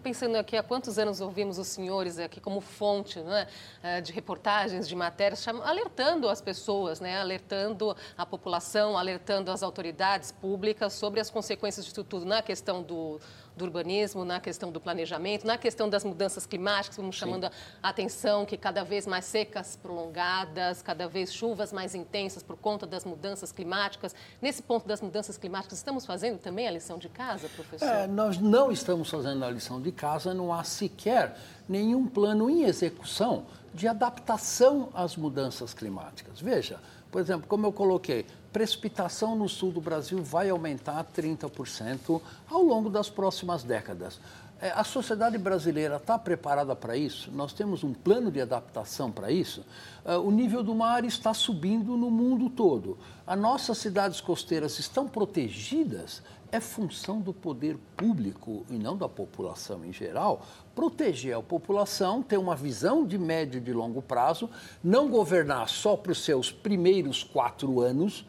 pensando 0.02 0.36
aqui, 0.36 0.56
há 0.56 0.62
quantos 0.62 0.98
anos 0.98 1.20
ouvimos 1.20 1.58
os 1.58 1.68
senhores 1.68 2.18
aqui 2.18 2.40
como 2.40 2.62
fonte 2.62 3.01
monte 3.02 3.18
né, 3.20 3.46
eh, 3.82 4.00
de 4.00 4.12
reportagens, 4.12 4.88
de 4.88 4.94
matérias, 4.94 5.46
alertando 5.64 6.28
as 6.28 6.40
pessoas, 6.40 7.00
né, 7.00 7.20
alertando 7.20 7.96
a 8.16 8.24
população, 8.24 8.96
alertando 8.96 9.50
as 9.50 9.62
autoridades 9.62 10.30
públicas 10.30 10.92
sobre 10.92 11.20
as 11.20 11.28
consequências 11.28 11.84
disso 11.84 12.04
tudo 12.04 12.24
na 12.24 12.40
questão 12.40 12.82
do 12.82 13.20
do 13.56 13.64
urbanismo, 13.64 14.24
na 14.24 14.40
questão 14.40 14.70
do 14.70 14.80
planejamento, 14.80 15.46
na 15.46 15.58
questão 15.58 15.88
das 15.88 16.04
mudanças 16.04 16.46
climáticas, 16.46 16.96
vamos 16.96 17.16
chamando 17.16 17.46
Sim. 17.46 17.52
a 17.82 17.88
atenção 17.88 18.46
que 18.46 18.56
cada 18.56 18.82
vez 18.82 19.06
mais 19.06 19.24
secas 19.24 19.76
prolongadas, 19.76 20.80
cada 20.82 21.06
vez 21.06 21.32
chuvas 21.32 21.72
mais 21.72 21.94
intensas 21.94 22.42
por 22.42 22.56
conta 22.56 22.86
das 22.86 23.04
mudanças 23.04 23.52
climáticas. 23.52 24.14
Nesse 24.40 24.62
ponto 24.62 24.86
das 24.88 25.00
mudanças 25.00 25.36
climáticas, 25.36 25.78
estamos 25.78 26.06
fazendo 26.06 26.38
também 26.38 26.66
a 26.66 26.70
lição 26.70 26.98
de 26.98 27.08
casa, 27.08 27.48
professor? 27.50 27.86
É, 27.86 28.06
nós 28.06 28.38
não 28.38 28.72
estamos 28.72 29.10
fazendo 29.10 29.44
a 29.44 29.50
lição 29.50 29.80
de 29.80 29.92
casa, 29.92 30.32
não 30.32 30.52
há 30.52 30.64
sequer 30.64 31.36
nenhum 31.68 32.06
plano 32.06 32.48
em 32.48 32.64
execução 32.64 33.46
de 33.74 33.88
adaptação 33.88 34.88
às 34.94 35.16
mudanças 35.16 35.72
climáticas. 35.72 36.40
Veja, 36.40 36.78
por 37.10 37.20
exemplo, 37.20 37.46
como 37.46 37.66
eu 37.66 37.72
coloquei, 37.72 38.26
precipitação 38.52 39.34
no 39.34 39.48
sul 39.48 39.72
do 39.72 39.80
Brasil 39.80 40.22
vai 40.22 40.50
aumentar 40.50 41.04
30% 41.04 42.20
ao 42.50 42.62
longo 42.62 42.90
das 42.90 43.08
próximas 43.08 43.62
décadas. 43.62 44.20
É, 44.60 44.70
a 44.70 44.84
sociedade 44.84 45.36
brasileira 45.38 45.96
está 45.96 46.16
preparada 46.16 46.76
para 46.76 46.96
isso? 46.96 47.32
Nós 47.32 47.52
temos 47.52 47.82
um 47.82 47.92
plano 47.92 48.30
de 48.30 48.40
adaptação 48.40 49.10
para 49.10 49.32
isso? 49.32 49.64
É, 50.04 50.16
o 50.16 50.30
nível 50.30 50.62
do 50.62 50.72
mar 50.72 51.04
está 51.04 51.34
subindo 51.34 51.96
no 51.96 52.10
mundo 52.10 52.48
todo. 52.48 52.96
As 53.26 53.36
nossas 53.36 53.78
cidades 53.78 54.20
costeiras 54.20 54.78
estão 54.78 55.08
protegidas? 55.08 56.22
É 56.52 56.60
função 56.60 57.18
do 57.18 57.32
poder 57.32 57.76
público 57.96 58.64
e 58.70 58.74
não 58.74 58.96
da 58.96 59.08
população 59.08 59.84
em 59.84 59.92
geral 59.92 60.46
proteger 60.74 61.36
a 61.36 61.42
população, 61.42 62.22
ter 62.22 62.38
uma 62.38 62.56
visão 62.56 63.04
de 63.04 63.18
médio 63.18 63.58
e 63.58 63.60
de 63.60 63.72
longo 63.72 64.00
prazo, 64.00 64.48
não 64.82 65.08
governar 65.08 65.68
só 65.68 65.96
para 65.96 66.12
os 66.12 66.24
seus 66.24 66.50
primeiros 66.50 67.22
quatro 67.22 67.80
anos, 67.80 68.24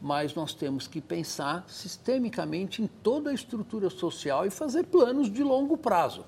mas 0.00 0.34
nós 0.34 0.54
temos 0.54 0.86
que 0.86 1.00
pensar 1.00 1.64
sistemicamente 1.68 2.82
em 2.82 2.86
toda 2.86 3.30
a 3.30 3.34
estrutura 3.34 3.90
social 3.90 4.46
e 4.46 4.50
fazer 4.50 4.84
planos 4.84 5.30
de 5.30 5.42
longo 5.42 5.76
prazo. 5.76 6.24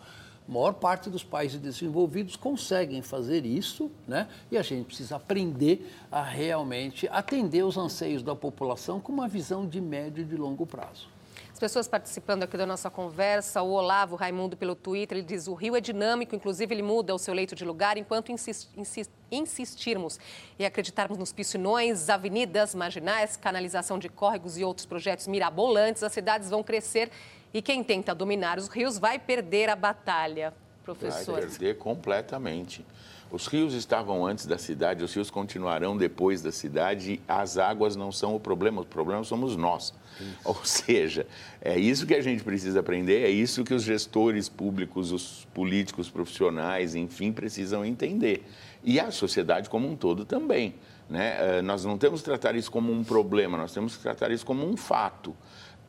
A 0.49 0.53
maior 0.53 0.75
parte 0.75 1.09
dos 1.09 1.23
países 1.23 1.61
desenvolvidos 1.61 2.35
conseguem 2.35 3.03
fazer 3.03 3.47
isso, 3.47 3.91
né? 4.09 4.29
E 4.51 4.59
a 4.59 4.63
gente 4.63 4.87
precisa 4.87 5.17
aprender 5.17 5.89
a 6.11 6.23
realmente 6.23 7.09
atender 7.09 7.63
os 7.65 7.77
anseios 7.77 8.23
da 8.23 8.35
população 8.35 8.99
com 8.99 9.13
uma 9.13 9.29
visão 9.29 9.67
de 9.67 9.81
médio 9.81 10.23
e 10.23 10.25
de 10.25 10.37
longo 10.37 10.67
prazo 10.67 11.20
pessoas 11.61 11.87
participando 11.87 12.43
aqui 12.43 12.57
da 12.57 12.65
nossa 12.65 12.89
conversa. 12.89 13.61
O 13.61 13.71
Olavo 13.73 14.17
Raimundo 14.17 14.57
pelo 14.57 14.75
Twitter, 14.75 15.19
ele 15.19 15.27
diz: 15.27 15.47
o 15.47 15.55
Rio 15.55 15.77
é 15.77 15.81
dinâmico, 15.81 16.35
inclusive 16.35 16.75
ele 16.75 16.83
muda 16.83 17.15
o 17.15 17.19
seu 17.19 17.35
leito 17.35 17.55
de 17.55 17.65
lugar 17.65 17.99
enquanto 17.99 18.33
insist, 18.33 18.71
insist, 18.77 19.13
insistirmos 19.31 20.19
e 20.59 20.65
acreditarmos 20.65 21.19
nos 21.19 21.33
piscinões, 21.33 22.09
avenidas 22.09 22.75
marginais, 22.75 23.37
canalização 23.37 23.99
de 23.99 24.09
córregos 24.09 24.57
e 24.57 24.65
outros 24.65 24.87
projetos 24.87 25.27
mirabolantes, 25.27 26.03
as 26.03 26.13
cidades 26.13 26.49
vão 26.49 26.63
crescer 26.63 27.11
e 27.53 27.61
quem 27.61 27.85
tenta 27.85 28.15
dominar 28.15 28.57
os 28.57 28.69
rios 28.69 28.99
vai 28.99 29.19
perder 29.19 29.69
a 29.69 29.77
batalha. 29.77 30.55
Professor. 30.83 31.35
Vai 31.35 31.43
perder 31.43 31.77
completamente. 31.77 32.85
Os 33.31 33.47
rios 33.47 33.75
estavam 33.75 34.27
antes 34.27 34.45
da 34.45 34.59
cidade, 34.59 35.05
os 35.05 35.15
rios 35.15 35.31
continuarão 35.31 35.97
depois 35.97 36.43
da 36.43 36.51
cidade. 36.51 37.21
As 37.29 37.59
águas 37.59 37.95
não 37.95 38.11
são 38.11 38.35
o 38.35 38.41
problema, 38.41 38.83
o 38.83 38.85
problema 38.85 39.23
somos 39.23 39.57
nós. 39.57 39.95
Isso. 40.21 40.37
Ou 40.45 40.65
seja, 40.65 41.27
é 41.61 41.79
isso 41.79 42.07
que 42.07 42.15
a 42.15 42.21
gente 42.21 42.43
precisa 42.43 42.81
aprender, 42.81 43.25
é 43.25 43.31
isso 43.31 43.63
que 43.63 43.73
os 43.73 43.85
gestores 43.85 44.49
públicos, 44.49 45.13
os 45.13 45.47
políticos 45.55 46.11
profissionais, 46.11 46.95
enfim, 46.95 47.31
precisam 47.31 47.85
entender. 47.85 48.45
E 48.83 48.99
a 48.99 49.11
sociedade 49.11 49.71
como 49.71 49.89
um 49.89 49.95
todo 49.95 50.25
também. 50.25 50.75
Né? 51.09 51.59
Eh, 51.59 51.63
nós 51.63 51.85
não 51.85 51.99
temos 51.99 52.21
que 52.21 52.27
tratar 52.27 52.55
isso 52.55 52.71
como 52.71 52.93
um 52.93 53.03
problema, 53.05 53.59
nós 53.59 53.73
temos 53.73 53.97
que 53.97 54.03
tratar 54.03 54.31
isso 54.31 54.47
como 54.47 54.67
um 54.67 54.77
fato. 54.77 55.31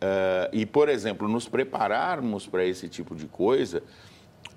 Uh, 0.01 0.49
e, 0.51 0.65
por 0.65 0.89
exemplo, 0.89 1.27
nos 1.27 1.47
prepararmos 1.47 2.47
para 2.47 2.65
esse 2.65 2.89
tipo 2.89 3.15
de 3.15 3.27
coisa, 3.27 3.83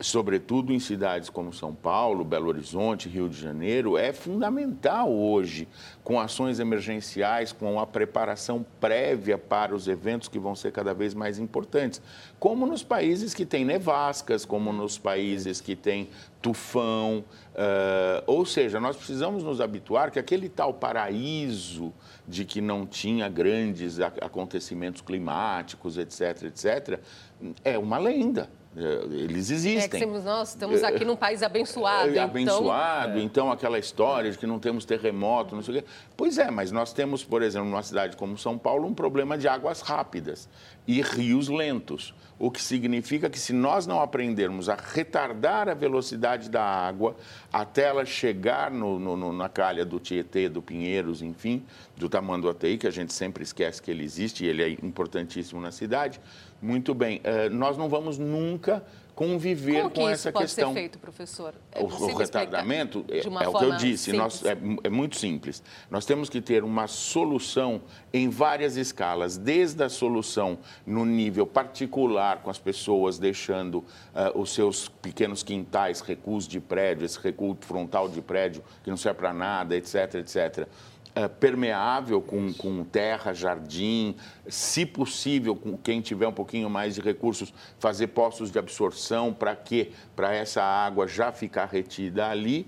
sobretudo 0.01 0.73
em 0.73 0.79
cidades 0.79 1.31
como 1.31 1.53
São 1.53 1.75
Paulo, 1.75 2.25
Belo 2.25 2.49
Horizonte, 2.49 3.09
Rio 3.09 3.29
de 3.29 3.41
Janeiro, 3.41 3.97
é 3.97 4.13
fundamental 4.13 5.11
hoje, 5.13 5.69
com 6.03 6.21
ações 6.21 6.59
emergenciais, 6.59 7.53
com 7.53 7.79
a 7.79 7.87
preparação 7.87 8.65
prévia 8.81 9.39
para 9.39 9.75
os 9.75 9.87
eventos 9.87 10.29
que 10.29 10.39
vão 10.39 10.55
ser 10.55 10.73
cada 10.73 10.93
vez 10.93 11.15
mais 11.15 11.39
importantes. 11.39 12.03
Como 12.39 12.67
nos 12.67 12.83
países 12.83 13.33
que 13.33 13.47
têm 13.47 13.65
nevascas, 13.65 14.45
como 14.45 14.73
nos 14.73 14.99
países 14.99 15.61
que 15.61 15.77
têm 15.77 16.09
tufão. 16.43 17.25
Uh, 17.55 18.23
ou 18.27 18.45
seja, 18.45 18.79
nós 18.79 18.97
precisamos 18.97 19.43
nos 19.43 19.63
habituar 19.63 20.11
que 20.11 20.19
aquele 20.19 20.51
tal 20.51 20.75
paraíso 20.75 21.91
de 22.29 22.45
que 22.45 22.61
não 22.61 22.85
tinha 22.85 23.29
grandes 23.31 23.99
acontecimentos 24.01 25.01
climáticos, 25.01 25.97
etc., 25.97 26.43
etc., 26.43 27.01
é 27.65 27.79
uma 27.79 27.97
lenda. 27.97 28.51
É, 28.77 29.05
eles 29.15 29.51
existem. 29.51 30.01
É 30.01 30.05
que 30.05 30.07
nós 30.07 30.49
estamos 30.49 30.83
aqui 30.83 31.05
num 31.05 31.15
país 31.15 31.43
abençoado. 31.43 32.15
É, 32.15 32.19
abençoado, 32.19 33.13
então... 33.13 33.25
então 33.25 33.53
aquela 33.53 33.79
história 33.79 34.31
de 34.31 34.39
que 34.39 34.47
não 34.47 34.59
temos 34.59 34.85
terremoto, 34.85 35.55
não 35.55 35.63
sei 35.63 35.79
o 35.79 35.83
quê. 35.83 35.89
Pois 36.17 36.39
é, 36.39 36.51
mas 36.51 36.73
nós 36.73 36.93
temos, 36.93 37.25
por 37.25 37.43
exemplo, 37.43 37.69
numa 37.69 37.83
cidade 37.83 38.17
como 38.17 38.37
São 38.37 38.59
Paulo, 38.59 38.89
um 38.89 38.95
problema 38.95 39.39
de 39.39 39.47
águas 39.47 39.81
rápidas 39.81 40.49
e 40.87 41.01
rios 41.01 41.49
lentos. 41.49 42.13
O 42.37 42.51
que 42.51 42.61
significa 42.61 43.31
que 43.31 43.39
se 43.39 43.53
nós 43.53 43.87
não 43.87 44.01
aprendermos 44.01 44.69
a 44.69 44.75
retardar 44.75 45.69
a 45.69 45.75
velocidade 45.75 46.51
da 46.51 46.65
água 46.65 47.15
até 47.53 47.85
ela 47.85 48.05
chegar 48.05 48.73
no, 48.73 48.99
no, 48.99 49.33
na 49.33 49.49
calha 49.49 49.85
do 49.85 50.01
Tietê, 50.01 50.49
do 50.49 50.61
Pinheiros, 50.61 51.23
enfim, 51.23 51.65
do 51.97 52.09
Tamanduateí, 52.09 52.77
que 52.77 52.89
a 52.89 52.91
gente 52.91 53.13
sempre 53.13 53.45
esquece 53.45 53.81
que 53.81 53.89
ele 53.89 54.03
existe 54.03 54.45
e 54.45 54.49
ele 54.49 54.63
é 54.65 54.69
importantíssimo 54.69 55.61
na 55.61 55.71
cidade, 55.71 56.21
muito 56.65 56.95
bem. 56.95 57.19
Uh, 57.19 57.55
nós 57.55 57.77
não 57.77 57.89
vamos 57.89 58.19
nunca 58.19 58.83
conviver 59.15 59.83
Como 59.83 59.91
que 59.91 60.01
com 60.01 60.09
essa 60.09 60.33
pode 60.33 60.47
questão. 60.47 60.73
Ser 60.73 60.75
feito, 60.75 60.99
professor? 60.99 61.55
É 61.71 61.81
o, 61.81 61.85
o 61.85 62.17
retardamento 62.17 63.05
é, 63.09 63.19
é 63.19 63.49
o 63.49 63.53
que 63.53 63.65
eu 63.65 63.77
disse. 63.77 64.13
Nós, 64.13 64.45
é, 64.45 64.57
é, 64.83 64.91
muito 64.91 65.17
simples. 65.17 65.63
Nós 65.91 66.05
temos 66.05 66.29
que 66.29 66.41
ter 66.41 66.65
uma 66.65 66.87
solução 66.87 67.83
em 68.13 68.29
várias 68.29 68.77
escalas, 68.77 69.37
desde 69.37 69.85
a 69.85 69.89
solução 69.89 70.59
no 70.85 71.05
nível 71.05 71.47
particular, 71.47 72.43
com 72.43 72.51
as 72.51 72.59
pessoas 72.59 73.19
deixando 73.19 73.79
uh, 73.79 73.85
os 74.35 74.53
seus 74.53 74.89
pequenos 74.89 75.43
quintais, 75.43 76.01
recuos 76.01 76.49
de 76.49 76.59
prédio, 76.59 77.05
esse 77.05 77.19
recuo 77.21 77.57
frontal 77.61 78.09
de 78.09 78.21
prédio 78.21 78.65
que 78.83 78.91
não 78.91 78.97
serve 78.97 79.21
para 79.21 79.33
nada, 79.33 79.77
etc, 79.77 80.15
etc 80.15 80.69
é, 81.15 81.29
permeável 81.29 82.21
com, 82.21 82.53
com 82.53 82.85
terra, 82.85 83.33
jardim, 83.33 84.17
se 84.49 84.85
possível, 84.85 85.55
com 85.55 85.77
quem 85.77 86.01
tiver 86.01 86.27
um 86.27 86.33
pouquinho 86.33 86.69
mais 86.69 86.95
de 86.95 87.01
recursos, 87.01 87.55
fazer 87.79 88.09
postos 88.09 88.51
de 88.51 88.59
absorção 88.59 89.33
para 89.33 89.55
que 89.55 89.93
para 90.17 90.35
essa 90.35 90.63
água 90.63 91.07
já 91.07 91.31
ficar 91.31 91.67
retida 91.67 92.29
ali 92.29 92.67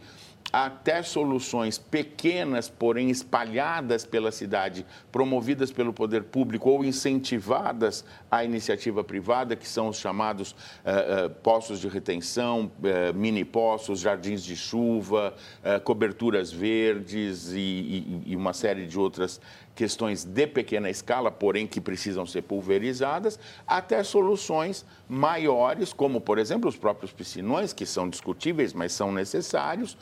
até 0.52 1.02
soluções 1.02 1.76
pequenas, 1.76 2.68
porém 2.68 3.10
espalhadas 3.10 4.04
pela 4.04 4.30
cidade, 4.30 4.86
promovidas 5.10 5.72
pelo 5.72 5.92
poder 5.92 6.24
público 6.24 6.70
ou 6.70 6.84
incentivadas 6.84 8.04
à 8.30 8.44
iniciativa 8.44 9.02
privada, 9.02 9.56
que 9.56 9.68
são 9.68 9.88
os 9.88 9.98
chamados 9.98 10.52
uh, 10.52 11.26
uh, 11.26 11.30
poços 11.42 11.80
de 11.80 11.88
retenção, 11.88 12.70
uh, 12.78 13.14
mini 13.14 13.44
poços, 13.44 14.00
jardins 14.00 14.42
de 14.42 14.56
chuva, 14.56 15.34
coberturas 15.84 16.52
verdes 16.52 17.52
e, 17.52 17.58
e, 17.58 18.22
e 18.26 18.36
uma 18.36 18.52
série 18.52 18.86
de 18.86 18.98
outras 18.98 19.40
questões 19.76 20.24
de 20.24 20.46
pequena 20.46 20.88
escala, 20.88 21.30
porém 21.30 21.66
que 21.66 21.80
precisam 21.80 22.26
ser 22.26 22.42
pulverizadas, 22.42 23.38
até 23.66 24.02
soluções 24.02 24.86
maiores, 25.06 25.92
como, 25.92 26.20
por 26.20 26.38
exemplo, 26.38 26.68
os 26.68 26.76
próprios 26.76 27.12
piscinões, 27.12 27.74
que 27.74 27.84
são 27.84 28.08
discutíveis, 28.08 28.72
mas 28.72 28.92
são 28.92 29.12
necessários, 29.12 29.96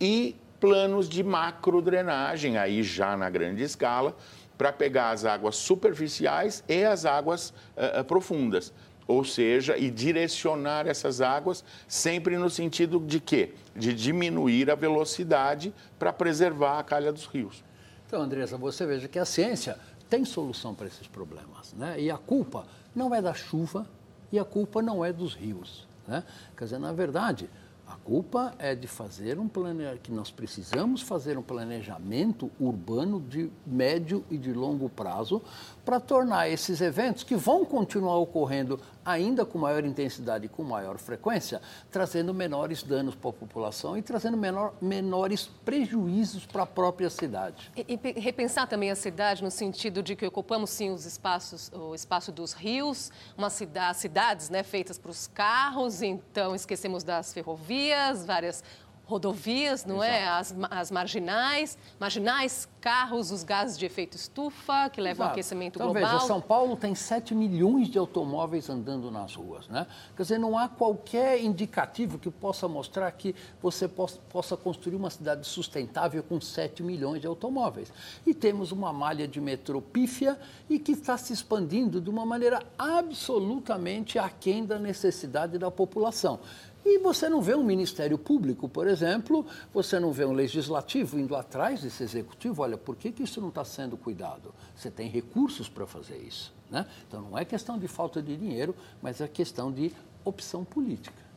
e 0.00 0.36
planos 0.58 1.08
de 1.08 1.22
macrodrenagem, 1.22 2.58
aí 2.58 2.82
já 2.82 3.16
na 3.16 3.28
grande 3.30 3.62
escala, 3.62 4.16
para 4.56 4.72
pegar 4.72 5.10
as 5.10 5.24
águas 5.24 5.56
superficiais 5.56 6.62
e 6.68 6.84
as 6.84 7.04
águas 7.04 7.50
uh, 7.76 8.04
profundas. 8.04 8.72
Ou 9.06 9.24
seja, 9.24 9.76
e 9.76 9.90
direcionar 9.90 10.86
essas 10.86 11.20
águas 11.20 11.64
sempre 11.88 12.36
no 12.36 12.48
sentido 12.48 13.00
de 13.00 13.18
quê? 13.18 13.54
De 13.74 13.92
diminuir 13.92 14.70
a 14.70 14.74
velocidade 14.74 15.74
para 15.98 16.12
preservar 16.12 16.78
a 16.78 16.84
calha 16.84 17.10
dos 17.10 17.26
rios. 17.26 17.64
Então, 18.06 18.22
Andressa, 18.22 18.56
você 18.56 18.86
veja 18.86 19.08
que 19.08 19.18
a 19.18 19.24
ciência 19.24 19.78
tem 20.08 20.24
solução 20.24 20.74
para 20.74 20.86
esses 20.86 21.06
problemas. 21.06 21.72
Né? 21.72 22.00
E 22.00 22.10
a 22.10 22.18
culpa 22.18 22.66
não 22.94 23.14
é 23.14 23.22
da 23.22 23.32
chuva 23.32 23.86
e 24.30 24.38
a 24.38 24.44
culpa 24.44 24.82
não 24.82 25.04
é 25.04 25.12
dos 25.12 25.34
rios. 25.34 25.88
Né? 26.06 26.22
Quer 26.56 26.64
dizer, 26.64 26.78
na 26.78 26.92
verdade, 26.92 27.48
a 27.90 27.96
culpa 28.04 28.54
é 28.56 28.72
de 28.72 28.86
fazer 28.86 29.36
um 29.36 29.48
planejamento, 29.48 30.02
que 30.02 30.12
nós 30.12 30.30
precisamos 30.30 31.02
fazer 31.02 31.36
um 31.36 31.42
planejamento 31.42 32.48
urbano 32.60 33.20
de 33.20 33.50
médio 33.66 34.24
e 34.30 34.38
de 34.38 34.52
longo 34.52 34.88
prazo 34.88 35.42
para 35.84 36.00
tornar 36.00 36.48
esses 36.48 36.80
eventos 36.80 37.22
que 37.22 37.36
vão 37.36 37.64
continuar 37.64 38.16
ocorrendo 38.16 38.80
ainda 39.04 39.44
com 39.44 39.58
maior 39.58 39.84
intensidade 39.84 40.46
e 40.46 40.48
com 40.48 40.62
maior 40.62 40.98
frequência, 40.98 41.60
trazendo 41.90 42.32
menores 42.34 42.82
danos 42.82 43.14
para 43.14 43.30
a 43.30 43.32
população 43.32 43.96
e 43.96 44.02
trazendo 44.02 44.36
menor, 44.36 44.74
menores 44.80 45.50
prejuízos 45.64 46.46
para 46.46 46.62
a 46.62 46.66
própria 46.66 47.10
cidade. 47.10 47.70
E, 47.76 47.98
e, 48.02 48.20
repensar 48.20 48.66
também 48.68 48.90
a 48.90 48.96
cidade 48.96 49.42
no 49.42 49.50
sentido 49.50 50.02
de 50.02 50.14
que 50.14 50.26
ocupamos 50.26 50.70
sim 50.70 50.90
os 50.90 51.04
espaços, 51.06 51.70
o 51.72 51.94
espaço 51.94 52.30
dos 52.30 52.52
rios, 52.52 53.10
uma 53.36 53.50
cidade, 53.50 53.98
cidades 53.98 54.50
né, 54.50 54.62
feitas 54.62 54.98
para 54.98 55.10
os 55.10 55.26
carros, 55.26 56.02
então 56.02 56.54
esquecemos 56.54 57.02
das 57.02 57.32
ferrovias, 57.32 58.24
várias 58.24 58.62
rodovias, 59.10 59.84
não 59.84 60.02
é? 60.02 60.22
Exato. 60.22 60.54
é? 60.60 60.70
As, 60.70 60.78
as 60.80 60.90
marginais, 60.90 61.76
marginais, 61.98 62.68
carros, 62.80 63.30
os 63.30 63.42
gases 63.42 63.76
de 63.76 63.84
efeito 63.84 64.16
estufa, 64.16 64.88
que 64.88 65.00
levam 65.00 65.26
ao 65.26 65.32
aquecimento 65.32 65.76
então, 65.76 65.92
global. 65.92 66.12
Veja, 66.12 66.26
São 66.26 66.40
Paulo 66.40 66.76
tem 66.76 66.94
7 66.94 67.34
milhões 67.34 67.88
de 67.88 67.98
automóveis 67.98 68.70
andando 68.70 69.10
nas 69.10 69.34
ruas, 69.34 69.68
né? 69.68 69.86
Quer 70.16 70.22
dizer, 70.22 70.38
não 70.38 70.56
há 70.56 70.68
qualquer 70.68 71.42
indicativo 71.42 72.18
que 72.18 72.30
possa 72.30 72.68
mostrar 72.68 73.10
que 73.12 73.34
você 73.60 73.88
possa, 73.88 74.18
possa 74.30 74.56
construir 74.56 74.94
uma 74.94 75.10
cidade 75.10 75.46
sustentável 75.46 76.22
com 76.22 76.40
7 76.40 76.82
milhões 76.82 77.20
de 77.20 77.26
automóveis. 77.26 77.92
E 78.24 78.32
temos 78.32 78.70
uma 78.72 78.92
malha 78.92 79.26
de 79.26 79.40
metrô 79.40 79.82
pífia 79.82 80.38
e 80.68 80.78
que 80.78 80.92
está 80.92 81.18
se 81.18 81.32
expandindo 81.32 82.00
de 82.00 82.08
uma 82.08 82.24
maneira 82.24 82.62
absolutamente 82.78 84.18
aquém 84.18 84.64
da 84.64 84.78
necessidade 84.78 85.58
da 85.58 85.70
população. 85.70 86.38
E 86.84 86.98
você 86.98 87.28
não 87.28 87.42
vê 87.42 87.54
um 87.54 87.62
Ministério 87.62 88.16
Público, 88.16 88.68
por 88.68 88.86
exemplo, 88.86 89.46
você 89.72 90.00
não 90.00 90.12
vê 90.12 90.24
um 90.24 90.32
Legislativo 90.32 91.18
indo 91.18 91.36
atrás 91.36 91.82
desse 91.82 92.02
Executivo. 92.02 92.62
Olha, 92.62 92.78
por 92.78 92.96
que, 92.96 93.12
que 93.12 93.22
isso 93.22 93.40
não 93.40 93.50
está 93.50 93.64
sendo 93.64 93.96
cuidado? 93.96 94.54
Você 94.74 94.90
tem 94.90 95.08
recursos 95.08 95.68
para 95.68 95.86
fazer 95.86 96.16
isso. 96.16 96.52
Né? 96.70 96.86
Então 97.06 97.20
não 97.22 97.36
é 97.36 97.44
questão 97.44 97.78
de 97.78 97.86
falta 97.86 98.22
de 98.22 98.36
dinheiro, 98.36 98.74
mas 99.02 99.20
é 99.20 99.28
questão 99.28 99.70
de 99.70 99.92
opção 100.24 100.64
política. 100.64 101.30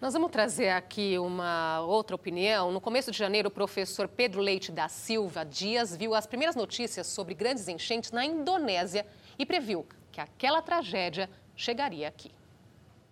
Nós 0.00 0.12
vamos 0.12 0.30
trazer 0.30 0.68
aqui 0.68 1.18
uma 1.18 1.80
outra 1.80 2.14
opinião. 2.14 2.70
No 2.70 2.80
começo 2.80 3.10
de 3.10 3.18
janeiro, 3.18 3.48
o 3.48 3.50
professor 3.50 4.06
Pedro 4.06 4.40
Leite 4.40 4.70
da 4.70 4.88
Silva 4.88 5.44
Dias 5.44 5.96
viu 5.96 6.14
as 6.14 6.24
primeiras 6.24 6.54
notícias 6.54 7.08
sobre 7.08 7.34
grandes 7.34 7.66
enchentes 7.66 8.12
na 8.12 8.24
Indonésia 8.24 9.04
e 9.36 9.44
previu 9.44 9.84
que 10.12 10.20
aquela 10.20 10.62
tragédia 10.62 11.28
chegaria 11.56 12.06
aqui. 12.06 12.30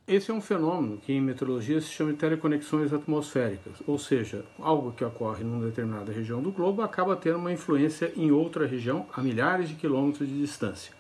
Esse 0.09 0.31
é 0.31 0.35
um 0.35 0.41
fenômeno 0.41 0.99
que 0.99 1.13
em 1.13 1.21
meteorologia 1.21 1.81
se 1.81 1.89
chama 1.89 2.13
de 2.13 2.19
teleconexões 2.19 2.93
atmosféricas, 2.93 3.83
ou 3.89 3.99
seja, 3.99 4.45
algo 4.57 4.93
que 4.93 5.05
ocorre 5.05 5.43
numa 5.43 5.65
determinada 5.65 6.13
região 6.13 6.41
do 6.41 6.53
globo 6.53 6.81
acaba 6.81 7.17
tendo 7.17 7.39
uma 7.39 7.53
influência 7.53 8.13
em 8.17 8.31
outra 8.31 8.69
região 8.69 9.07
a 9.13 9.21
milhares 9.21 9.69
de 9.69 9.75
quilômetros 9.75 10.29
de 10.29 10.41
distância. 10.41 10.95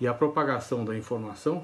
E 0.00 0.06
a 0.06 0.14
propagação 0.14 0.82
da 0.82 0.96
informação 0.96 1.62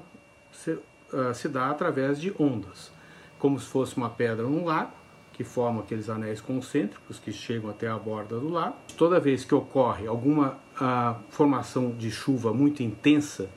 se, 0.51 0.73
uh, 0.73 1.33
se 1.33 1.49
dá 1.49 1.71
através 1.71 2.21
de 2.21 2.31
ondas, 2.37 2.91
como 3.39 3.59
se 3.59 3.65
fosse 3.65 3.97
uma 3.97 4.11
pedra 4.11 4.45
num 4.45 4.65
lago, 4.65 4.91
que 5.33 5.43
forma 5.43 5.81
aqueles 5.81 6.07
anéis 6.07 6.39
concêntricos 6.39 7.17
que 7.17 7.33
chegam 7.33 7.67
até 7.67 7.87
a 7.87 7.97
borda 7.97 8.39
do 8.39 8.49
lago. 8.49 8.75
Toda 8.95 9.19
vez 9.19 9.43
que 9.43 9.55
ocorre 9.55 10.05
alguma 10.05 10.59
uh, 10.79 11.19
formação 11.31 11.89
de 11.89 12.11
chuva 12.11 12.53
muito 12.53 12.83
intensa 12.83 13.49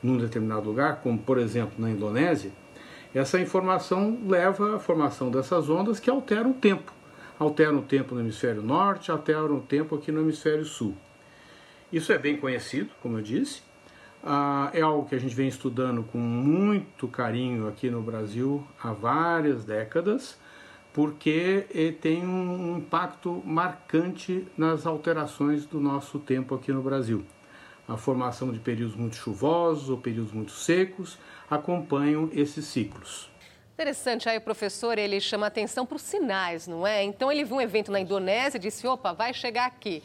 num 0.00 0.16
determinado 0.16 0.68
lugar, 0.68 1.00
como 1.02 1.18
por 1.18 1.36
exemplo 1.36 1.74
na 1.78 1.90
Indonésia, 1.90 2.52
essa 3.18 3.40
informação 3.40 4.18
leva 4.26 4.76
à 4.76 4.78
formação 4.78 5.30
dessas 5.30 5.70
ondas 5.70 5.98
que 5.98 6.10
alteram 6.10 6.50
o 6.50 6.54
tempo. 6.54 6.92
Alteram 7.38 7.78
o 7.78 7.82
tempo 7.82 8.14
no 8.14 8.20
hemisfério 8.20 8.62
norte, 8.62 9.10
alteram 9.10 9.56
o 9.56 9.60
tempo 9.60 9.94
aqui 9.94 10.12
no 10.12 10.20
hemisfério 10.20 10.64
sul. 10.64 10.94
Isso 11.92 12.12
é 12.12 12.18
bem 12.18 12.36
conhecido, 12.36 12.90
como 13.00 13.18
eu 13.18 13.22
disse. 13.22 13.62
Ah, 14.22 14.70
é 14.74 14.80
algo 14.80 15.08
que 15.08 15.14
a 15.14 15.18
gente 15.18 15.34
vem 15.34 15.46
estudando 15.46 16.02
com 16.02 16.18
muito 16.18 17.06
carinho 17.06 17.68
aqui 17.68 17.88
no 17.88 18.02
Brasil 18.02 18.66
há 18.82 18.92
várias 18.92 19.64
décadas, 19.64 20.38
porque 20.92 21.96
tem 22.00 22.26
um 22.26 22.78
impacto 22.78 23.42
marcante 23.44 24.46
nas 24.58 24.84
alterações 24.86 25.64
do 25.64 25.78
nosso 25.78 26.18
tempo 26.18 26.54
aqui 26.54 26.72
no 26.72 26.82
Brasil. 26.82 27.24
A 27.86 27.96
formação 27.96 28.50
de 28.50 28.58
períodos 28.58 28.96
muito 28.96 29.14
chuvosos 29.14 29.90
ou 29.90 29.98
períodos 29.98 30.32
muito 30.32 30.50
secos, 30.50 31.18
acompanham 31.50 32.30
esses 32.32 32.64
ciclos. 32.66 33.30
Interessante, 33.74 34.26
aí 34.26 34.38
o 34.38 34.40
professor 34.40 34.98
ele 34.98 35.20
chama 35.20 35.46
atenção 35.46 35.84
para 35.84 35.96
os 35.96 36.02
sinais, 36.02 36.66
não 36.66 36.86
é? 36.86 37.02
Então 37.02 37.30
ele 37.30 37.44
viu 37.44 37.56
um 37.56 37.60
evento 37.60 37.92
na 37.92 38.00
Indonésia 38.00 38.56
e 38.56 38.60
disse: 38.60 38.86
opa, 38.86 39.12
vai 39.12 39.34
chegar 39.34 39.66
aqui. 39.66 40.02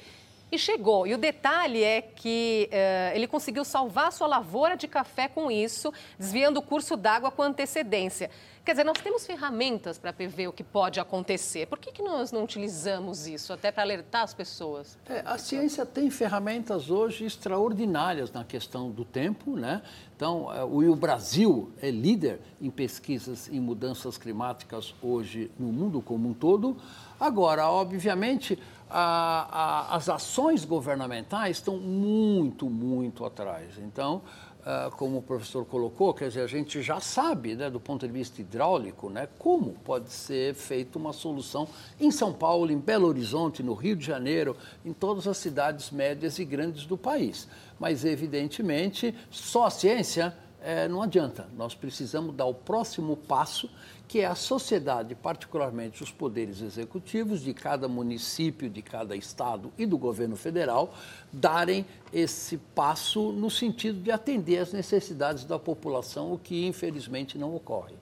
E 0.51 0.57
chegou. 0.57 1.07
E 1.07 1.13
o 1.13 1.17
detalhe 1.17 1.81
é 1.81 2.01
que 2.01 2.69
uh, 2.69 3.15
ele 3.15 3.25
conseguiu 3.25 3.63
salvar 3.63 4.11
sua 4.11 4.27
lavoura 4.27 4.75
de 4.75 4.85
café 4.85 5.29
com 5.29 5.49
isso, 5.49 5.93
desviando 6.19 6.59
o 6.59 6.61
curso 6.61 6.97
d'água 6.97 7.31
com 7.31 7.41
antecedência. 7.41 8.29
Quer 8.63 8.73
dizer, 8.73 8.83
nós 8.83 8.99
temos 8.99 9.25
ferramentas 9.25 9.97
para 9.97 10.13
prever 10.13 10.47
o 10.47 10.53
que 10.53 10.63
pode 10.63 10.99
acontecer. 10.99 11.65
Por 11.65 11.79
que, 11.79 11.91
que 11.91 12.03
nós 12.03 12.31
não 12.31 12.43
utilizamos 12.43 13.25
isso, 13.25 13.51
até 13.51 13.71
para 13.71 13.81
alertar 13.81 14.21
as 14.21 14.35
pessoas? 14.35 14.99
É, 15.09 15.23
a 15.25 15.37
ciência 15.39 15.83
tem 15.83 16.11
ferramentas 16.11 16.91
hoje 16.91 17.25
extraordinárias 17.25 18.31
na 18.31 18.43
questão 18.43 18.91
do 18.91 19.03
tempo, 19.03 19.55
né? 19.55 19.81
Então, 20.15 20.53
é, 20.53 20.63
o 20.63 20.95
Brasil 20.95 21.71
é 21.81 21.89
líder 21.89 22.39
em 22.61 22.69
pesquisas 22.69 23.49
em 23.51 23.59
mudanças 23.59 24.15
climáticas 24.15 24.93
hoje 25.01 25.49
no 25.57 25.71
mundo 25.71 25.99
como 25.99 26.29
um 26.29 26.33
todo. 26.33 26.77
Agora, 27.19 27.67
obviamente, 27.67 28.59
a, 28.91 29.89
a, 29.91 29.95
as 29.95 30.09
ações 30.09 30.65
governamentais 30.65 31.57
estão 31.57 31.77
muito, 31.77 32.69
muito 32.69 33.25
atrás. 33.25 33.77
Então, 33.77 34.21
Uh, 34.61 34.95
como 34.95 35.17
o 35.17 35.21
professor 35.23 35.65
colocou, 35.65 36.13
quer 36.13 36.27
dizer, 36.27 36.41
a 36.41 36.47
gente 36.47 36.83
já 36.83 36.99
sabe, 36.99 37.55
né, 37.55 37.67
do 37.67 37.79
ponto 37.79 38.05
de 38.05 38.13
vista 38.13 38.41
hidráulico, 38.41 39.09
né, 39.09 39.27
como 39.39 39.71
pode 39.83 40.11
ser 40.11 40.53
feita 40.53 40.99
uma 40.99 41.11
solução 41.13 41.67
em 41.99 42.11
São 42.11 42.31
Paulo, 42.31 42.71
em 42.71 42.77
Belo 42.77 43.07
Horizonte, 43.07 43.63
no 43.63 43.73
Rio 43.73 43.95
de 43.95 44.05
Janeiro, 44.05 44.55
em 44.85 44.93
todas 44.93 45.27
as 45.27 45.37
cidades 45.37 45.89
médias 45.89 46.37
e 46.37 46.45
grandes 46.45 46.85
do 46.85 46.95
país. 46.95 47.47
Mas, 47.79 48.05
evidentemente, 48.05 49.15
só 49.31 49.65
a 49.65 49.71
ciência 49.71 50.31
é, 50.61 50.87
não 50.87 51.01
adianta. 51.01 51.47
Nós 51.57 51.73
precisamos 51.73 52.35
dar 52.35 52.45
o 52.45 52.53
próximo 52.53 53.17
passo, 53.17 53.67
que 54.11 54.19
é 54.19 54.25
a 54.25 54.35
sociedade, 54.35 55.15
particularmente 55.15 56.03
os 56.03 56.11
poderes 56.11 56.59
executivos 56.59 57.39
de 57.41 57.53
cada 57.53 57.87
município, 57.87 58.69
de 58.69 58.81
cada 58.81 59.15
estado 59.15 59.71
e 59.77 59.85
do 59.85 59.97
governo 59.97 60.35
federal, 60.35 60.93
darem 61.31 61.85
esse 62.11 62.57
passo 62.57 63.31
no 63.31 63.49
sentido 63.49 64.01
de 64.01 64.11
atender 64.11 64.57
às 64.57 64.73
necessidades 64.73 65.45
da 65.45 65.57
população, 65.57 66.33
o 66.33 66.37
que 66.37 66.67
infelizmente 66.67 67.37
não 67.37 67.55
ocorre. 67.55 67.95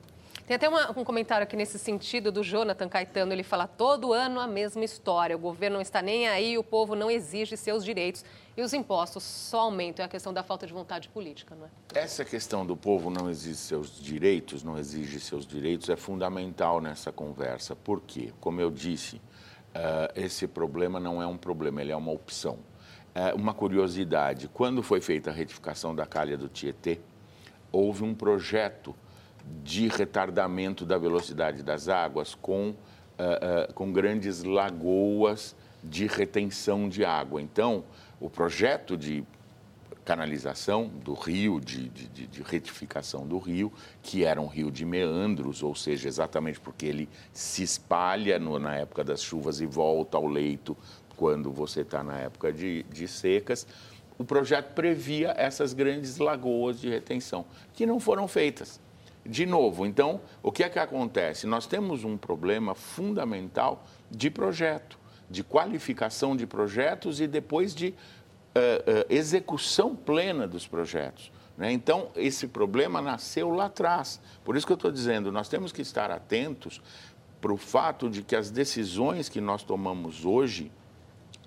Tem 0.47 0.55
até 0.55 0.67
uma, 0.67 0.89
um 0.99 1.03
comentário 1.03 1.43
aqui 1.43 1.55
nesse 1.55 1.77
sentido 1.77 2.31
do 2.31 2.41
Jonathan 2.41 2.89
Caetano. 2.89 3.31
Ele 3.31 3.43
fala: 3.43 3.67
todo 3.67 4.11
ano 4.11 4.39
a 4.39 4.47
mesma 4.47 4.83
história. 4.83 5.35
O 5.35 5.39
governo 5.39 5.75
não 5.75 5.81
está 5.81 6.01
nem 6.01 6.27
aí, 6.27 6.57
o 6.57 6.63
povo 6.63 6.95
não 6.95 7.11
exige 7.11 7.55
seus 7.55 7.85
direitos. 7.85 8.25
E 8.55 8.61
os 8.61 8.73
impostos 8.73 9.23
só 9.23 9.61
aumentam. 9.61 10.03
É 10.03 10.05
a 10.05 10.09
questão 10.09 10.33
da 10.33 10.43
falta 10.43 10.67
de 10.67 10.73
vontade 10.73 11.07
política, 11.09 11.55
não 11.55 11.65
é? 11.65 11.69
Essa 11.93 12.25
questão 12.25 12.65
do 12.65 12.75
povo 12.75 13.09
não 13.09 13.29
exige 13.29 13.55
seus 13.55 13.99
direitos, 13.99 14.63
não 14.63 14.77
exige 14.77 15.19
seus 15.19 15.45
direitos, 15.45 15.89
é 15.89 15.95
fundamental 15.95 16.81
nessa 16.81 17.11
conversa. 17.11 17.75
Por 17.75 18.01
quê? 18.01 18.33
Como 18.39 18.59
eu 18.59 18.69
disse, 18.69 19.17
uh, 19.17 20.11
esse 20.15 20.47
problema 20.47 20.99
não 20.99 21.21
é 21.21 21.27
um 21.27 21.37
problema, 21.37 21.81
ele 21.81 21.91
é 21.91 21.95
uma 21.95 22.11
opção. 22.11 22.59
Uh, 23.15 23.35
uma 23.35 23.53
curiosidade: 23.53 24.47
quando 24.47 24.83
foi 24.83 25.01
feita 25.01 25.29
a 25.29 25.33
retificação 25.33 25.95
da 25.95 26.05
calha 26.05 26.37
do 26.37 26.49
Tietê, 26.49 26.99
houve 27.71 28.03
um 28.03 28.13
projeto 28.13 28.95
de 29.63 29.87
retardamento 29.87 30.85
da 30.85 30.97
velocidade 30.97 31.63
das 31.63 31.87
águas 31.87 32.35
com, 32.35 32.69
uh, 32.69 33.73
com 33.73 33.91
grandes 33.91 34.43
lagoas 34.43 35.55
de 35.83 36.07
retenção 36.07 36.89
de 36.89 37.05
água. 37.05 37.41
Então, 37.41 37.83
o 38.19 38.29
projeto 38.29 38.97
de 38.97 39.23
canalização 40.03 40.87
do 40.87 41.13
rio, 41.13 41.59
de, 41.59 41.87
de, 41.89 42.25
de, 42.25 42.41
retificação 42.41 43.27
do 43.27 43.37
rio, 43.37 43.71
que 44.01 44.23
era 44.23 44.41
um 44.41 44.47
rio 44.47 44.71
de 44.71 44.83
meandros, 44.83 45.61
ou 45.61 45.75
seja, 45.75 46.07
exatamente 46.07 46.59
porque 46.59 46.85
ele 46.85 47.07
se 47.31 47.61
espalha 47.61 48.39
no, 48.39 48.57
na 48.57 48.75
época 48.75 49.03
das 49.03 49.21
chuvas 49.21 49.61
e 49.61 49.67
volta 49.67 50.17
ao 50.17 50.25
leito 50.25 50.75
quando 51.15 51.51
você 51.51 51.81
está 51.81 52.03
na 52.03 52.17
época 52.17 52.51
de, 52.51 52.83
de 52.91 53.07
secas. 53.07 53.67
O 54.17 54.25
projeto 54.25 54.73
previa 54.73 55.33
essas 55.37 55.73
grandes 55.73 56.17
lagoas 56.17 56.81
de 56.81 56.89
retenção, 56.89 57.45
que 57.73 57.85
não 57.85 57.99
foram 57.99 58.27
feitas. 58.27 58.81
De 59.25 59.45
novo, 59.45 59.85
então, 59.85 60.19
o 60.41 60.51
que 60.51 60.63
é 60.63 60.69
que 60.69 60.79
acontece? 60.79 61.45
Nós 61.45 61.67
temos 61.67 62.03
um 62.03 62.17
problema 62.17 62.73
fundamental 62.73 63.85
de 64.09 64.29
projeto, 64.29 64.98
de 65.29 65.43
qualificação 65.43 66.35
de 66.35 66.47
projetos 66.47 67.21
e 67.21 67.27
depois 67.27 67.75
de 67.75 67.89
uh, 67.89 67.91
uh, 67.91 69.05
execução 69.09 69.95
plena 69.95 70.47
dos 70.47 70.67
projetos. 70.67 71.31
Né? 71.57 71.71
Então, 71.71 72.09
esse 72.15 72.47
problema 72.47 73.01
nasceu 73.01 73.49
lá 73.49 73.65
atrás. 73.65 74.19
Por 74.43 74.55
isso 74.55 74.65
que 74.65 74.71
eu 74.71 74.75
estou 74.75 74.91
dizendo, 74.91 75.31
nós 75.31 75.49
temos 75.49 75.71
que 75.71 75.81
estar 75.81 76.09
atentos 76.09 76.81
para 77.41 77.53
o 77.53 77.57
fato 77.57 78.09
de 78.09 78.21
que 78.21 78.35
as 78.35 78.49
decisões 78.49 79.29
que 79.29 79.39
nós 79.39 79.63
tomamos 79.63 80.25
hoje 80.25 80.71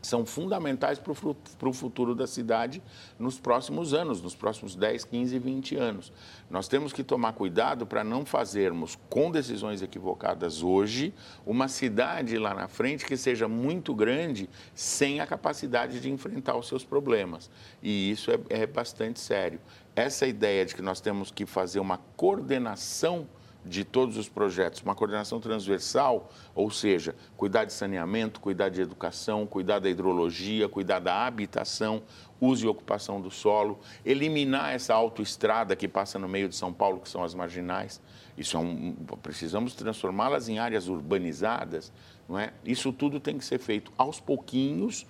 são 0.02 0.26
fundamentais 0.26 0.98
para 0.98 1.68
o 1.68 1.72
futuro 1.72 2.14
da 2.14 2.26
cidade 2.26 2.82
nos 3.18 3.38
próximos 3.38 3.94
anos, 3.94 4.20
nos 4.20 4.34
próximos 4.34 4.74
10, 4.74 5.04
15, 5.04 5.38
20 5.38 5.76
anos. 5.76 6.12
Nós 6.50 6.66
temos 6.66 6.92
que 6.92 7.04
tomar 7.04 7.32
cuidado 7.34 7.86
para 7.86 8.02
não 8.02 8.26
fazermos, 8.26 8.98
com 9.08 9.30
decisões 9.30 9.80
equivocadas 9.80 10.62
hoje, 10.62 11.14
uma 11.46 11.68
cidade 11.68 12.36
lá 12.36 12.52
na 12.52 12.66
frente 12.66 13.06
que 13.06 13.16
seja 13.16 13.46
muito 13.46 13.94
grande 13.94 14.50
sem 14.74 15.20
a 15.20 15.26
capacidade 15.26 16.00
de 16.00 16.10
enfrentar 16.10 16.56
os 16.56 16.66
seus 16.66 16.84
problemas. 16.84 17.48
E 17.80 18.10
isso 18.10 18.32
é, 18.32 18.38
é 18.50 18.66
bastante 18.66 19.20
sério. 19.20 19.60
Essa 19.94 20.26
ideia 20.26 20.66
de 20.66 20.74
que 20.74 20.82
nós 20.82 21.00
temos 21.00 21.30
que 21.30 21.46
fazer 21.46 21.78
uma 21.78 21.98
coordenação 22.16 23.28
de 23.64 23.84
todos 23.84 24.16
os 24.16 24.28
projetos, 24.28 24.82
uma 24.82 24.94
coordenação 24.94 25.40
transversal, 25.40 26.30
ou 26.54 26.70
seja, 26.70 27.14
cuidar 27.36 27.64
de 27.64 27.72
saneamento, 27.72 28.40
cuidar 28.40 28.68
de 28.68 28.80
educação, 28.80 29.46
cuidar 29.46 29.78
da 29.78 29.88
hidrologia, 29.88 30.68
cuidar 30.68 30.98
da 30.98 31.26
habitação, 31.26 32.02
uso 32.40 32.66
e 32.66 32.68
ocupação 32.68 33.20
do 33.20 33.30
solo, 33.30 33.78
eliminar 34.04 34.74
essa 34.74 34.94
autoestrada 34.94 35.76
que 35.76 35.86
passa 35.86 36.18
no 36.18 36.28
meio 36.28 36.48
de 36.48 36.56
São 36.56 36.72
Paulo, 36.72 37.00
que 37.00 37.08
são 37.08 37.22
as 37.22 37.34
marginais. 37.34 38.00
Isso 38.36 38.56
é 38.56 38.60
um, 38.60 38.94
precisamos 39.22 39.74
transformá-las 39.74 40.48
em 40.48 40.58
áreas 40.58 40.88
urbanizadas, 40.88 41.92
não 42.28 42.38
é? 42.38 42.52
Isso 42.64 42.92
tudo 42.92 43.20
tem 43.20 43.36
que 43.36 43.44
ser 43.44 43.58
feito 43.58 43.92
aos 43.96 44.18
pouquinhos 44.18 45.06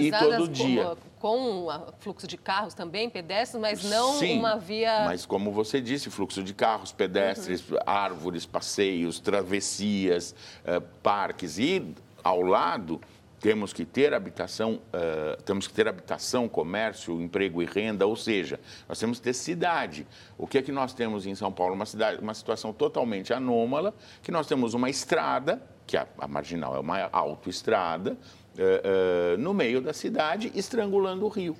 e 0.00 0.10
todo 0.10 0.48
dia. 0.48 0.96
Com, 1.18 1.66
com 1.66 1.92
fluxo 1.98 2.26
de 2.26 2.36
carros 2.36 2.74
também, 2.74 3.08
pedestres, 3.10 3.60
mas 3.60 3.84
não 3.84 4.14
Sim, 4.14 4.38
uma 4.38 4.56
via. 4.56 5.04
Mas 5.04 5.26
como 5.26 5.52
você 5.52 5.80
disse, 5.80 6.10
fluxo 6.10 6.42
de 6.42 6.54
carros, 6.54 6.92
pedestres, 6.92 7.68
uhum. 7.68 7.78
árvores, 7.86 8.46
passeios, 8.46 9.20
travessias, 9.20 10.34
parques 10.80 11.58
e 11.58 11.94
ao 12.22 12.40
lado 12.42 13.00
temos 13.42 13.72
que 13.72 13.84
ter 13.84 14.14
habitação, 14.14 14.74
uh, 14.74 15.42
temos 15.42 15.66
que 15.66 15.74
ter 15.74 15.88
habitação, 15.88 16.48
comércio, 16.48 17.20
emprego 17.20 17.60
e 17.60 17.66
renda, 17.66 18.06
ou 18.06 18.14
seja, 18.14 18.60
nós 18.88 19.00
temos 19.00 19.18
que 19.18 19.24
ter 19.24 19.32
cidade. 19.32 20.06
O 20.38 20.46
que 20.46 20.58
é 20.58 20.62
que 20.62 20.70
nós 20.70 20.94
temos 20.94 21.26
em 21.26 21.34
São 21.34 21.50
Paulo? 21.50 21.74
Uma, 21.74 21.84
cidade, 21.84 22.20
uma 22.22 22.34
situação 22.34 22.72
totalmente 22.72 23.32
anômala, 23.32 23.92
que 24.22 24.30
nós 24.30 24.46
temos 24.46 24.74
uma 24.74 24.88
estrada, 24.88 25.60
que 25.88 25.96
a, 25.96 26.06
a 26.18 26.28
marginal 26.28 26.76
é 26.76 26.78
uma 26.78 27.08
autoestrada, 27.10 28.12
uh, 28.12 29.34
uh, 29.34 29.38
no 29.38 29.52
meio 29.52 29.80
da 29.80 29.92
cidade, 29.92 30.52
estrangulando 30.54 31.24
o 31.24 31.28
rio. 31.28 31.56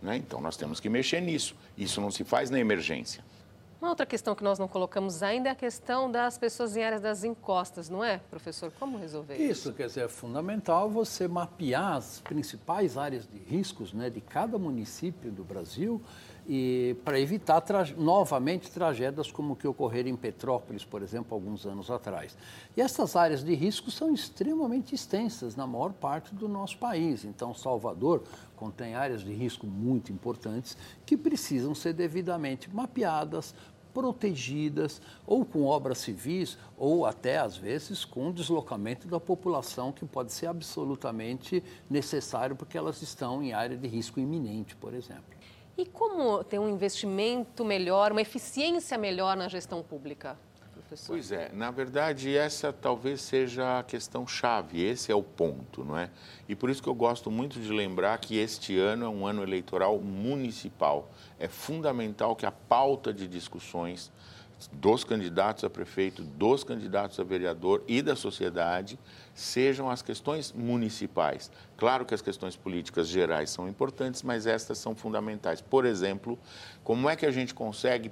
Né? 0.00 0.16
Então, 0.16 0.40
nós 0.40 0.56
temos 0.56 0.80
que 0.80 0.88
mexer 0.88 1.20
nisso. 1.20 1.54
Isso 1.76 2.00
não 2.00 2.10
se 2.10 2.24
faz 2.24 2.48
na 2.48 2.58
emergência. 2.58 3.22
Uma 3.80 3.90
outra 3.90 4.06
questão 4.06 4.34
que 4.34 4.42
nós 4.42 4.58
não 4.58 4.66
colocamos 4.66 5.22
ainda 5.22 5.50
é 5.50 5.52
a 5.52 5.54
questão 5.54 6.10
das 6.10 6.38
pessoas 6.38 6.76
em 6.76 6.82
áreas 6.82 7.02
das 7.02 7.24
encostas, 7.24 7.90
não 7.90 8.02
é, 8.02 8.18
professor? 8.30 8.72
Como 8.78 8.96
resolver 8.96 9.34
isso? 9.34 9.68
Isso, 9.68 9.72
quer 9.74 9.86
dizer, 9.86 10.06
é 10.06 10.08
fundamental 10.08 10.88
você 10.88 11.28
mapear 11.28 11.96
as 11.96 12.20
principais 12.20 12.96
áreas 12.96 13.26
de 13.26 13.38
riscos 13.38 13.92
né, 13.92 14.08
de 14.08 14.20
cada 14.20 14.58
município 14.58 15.30
do 15.30 15.44
Brasil 15.44 16.00
e 16.48 16.96
para 17.04 17.18
evitar 17.18 17.60
tra 17.60 17.84
novamente 17.96 18.70
tragédias 18.70 19.30
como 19.30 19.54
o 19.54 19.56
que 19.56 19.66
ocorreram 19.66 20.10
em 20.10 20.16
Petrópolis, 20.16 20.84
por 20.84 21.02
exemplo, 21.02 21.34
alguns 21.34 21.66
anos 21.66 21.90
atrás. 21.90 22.36
E 22.76 22.80
essas 22.80 23.16
áreas 23.16 23.42
de 23.42 23.54
risco 23.54 23.90
são 23.90 24.12
extremamente 24.14 24.94
extensas 24.94 25.56
na 25.56 25.66
maior 25.66 25.92
parte 25.92 26.34
do 26.34 26.48
nosso 26.48 26.78
país. 26.78 27.24
Então, 27.24 27.52
Salvador 27.52 28.22
contém 28.54 28.94
áreas 28.94 29.22
de 29.22 29.32
risco 29.32 29.66
muito 29.66 30.12
importantes 30.12 30.76
que 31.04 31.16
precisam 31.16 31.74
ser 31.74 31.92
devidamente 31.92 32.72
mapeadas, 32.72 33.54
protegidas, 33.92 35.00
ou 35.26 35.42
com 35.42 35.64
obras 35.64 35.98
civis, 35.98 36.58
ou 36.76 37.06
até, 37.06 37.38
às 37.38 37.56
vezes, 37.56 38.04
com 38.04 38.30
deslocamento 38.30 39.08
da 39.08 39.18
população, 39.18 39.90
que 39.90 40.04
pode 40.04 40.32
ser 40.32 40.48
absolutamente 40.48 41.64
necessário, 41.88 42.54
porque 42.54 42.76
elas 42.76 43.00
estão 43.00 43.42
em 43.42 43.54
área 43.54 43.76
de 43.76 43.88
risco 43.88 44.20
iminente, 44.20 44.76
por 44.76 44.92
exemplo. 44.92 45.35
E 45.76 45.84
como 45.84 46.42
ter 46.42 46.58
um 46.58 46.68
investimento 46.68 47.64
melhor, 47.64 48.12
uma 48.12 48.22
eficiência 48.22 48.96
melhor 48.96 49.36
na 49.36 49.48
gestão 49.48 49.82
pública? 49.82 50.38
professor? 50.86 51.12
Pois 51.12 51.32
é, 51.32 51.50
na 51.52 51.70
verdade, 51.70 52.36
essa 52.36 52.72
talvez 52.72 53.20
seja 53.20 53.80
a 53.80 53.82
questão 53.82 54.26
chave, 54.26 54.82
esse 54.82 55.10
é 55.10 55.14
o 55.14 55.22
ponto, 55.22 55.84
não 55.84 55.98
é? 55.98 56.10
E 56.48 56.54
por 56.54 56.70
isso 56.70 56.82
que 56.82 56.88
eu 56.88 56.94
gosto 56.94 57.30
muito 57.30 57.60
de 57.60 57.72
lembrar 57.72 58.16
que 58.18 58.36
este 58.36 58.78
ano 58.78 59.04
é 59.04 59.08
um 59.08 59.26
ano 59.26 59.42
eleitoral 59.42 59.98
municipal. 59.98 61.10
É 61.38 61.48
fundamental 61.48 62.36
que 62.36 62.46
a 62.46 62.52
pauta 62.52 63.12
de 63.12 63.26
discussões 63.26 64.12
dos 64.72 65.04
candidatos 65.04 65.64
a 65.64 65.70
prefeito, 65.70 66.22
dos 66.22 66.64
candidatos 66.64 67.20
a 67.20 67.24
vereador 67.24 67.84
e 67.86 68.00
da 68.00 68.16
sociedade 68.16 68.98
sejam 69.34 69.90
as 69.90 70.00
questões 70.00 70.52
municipais. 70.52 71.50
Claro 71.76 72.06
que 72.06 72.14
as 72.14 72.22
questões 72.22 72.56
políticas 72.56 73.06
gerais 73.06 73.50
são 73.50 73.68
importantes, 73.68 74.22
mas 74.22 74.46
estas 74.46 74.78
são 74.78 74.94
fundamentais. 74.94 75.60
Por 75.60 75.84
exemplo, 75.84 76.38
como 76.82 77.08
é 77.08 77.16
que 77.16 77.26
a 77.26 77.30
gente 77.30 77.54
consegue 77.54 78.10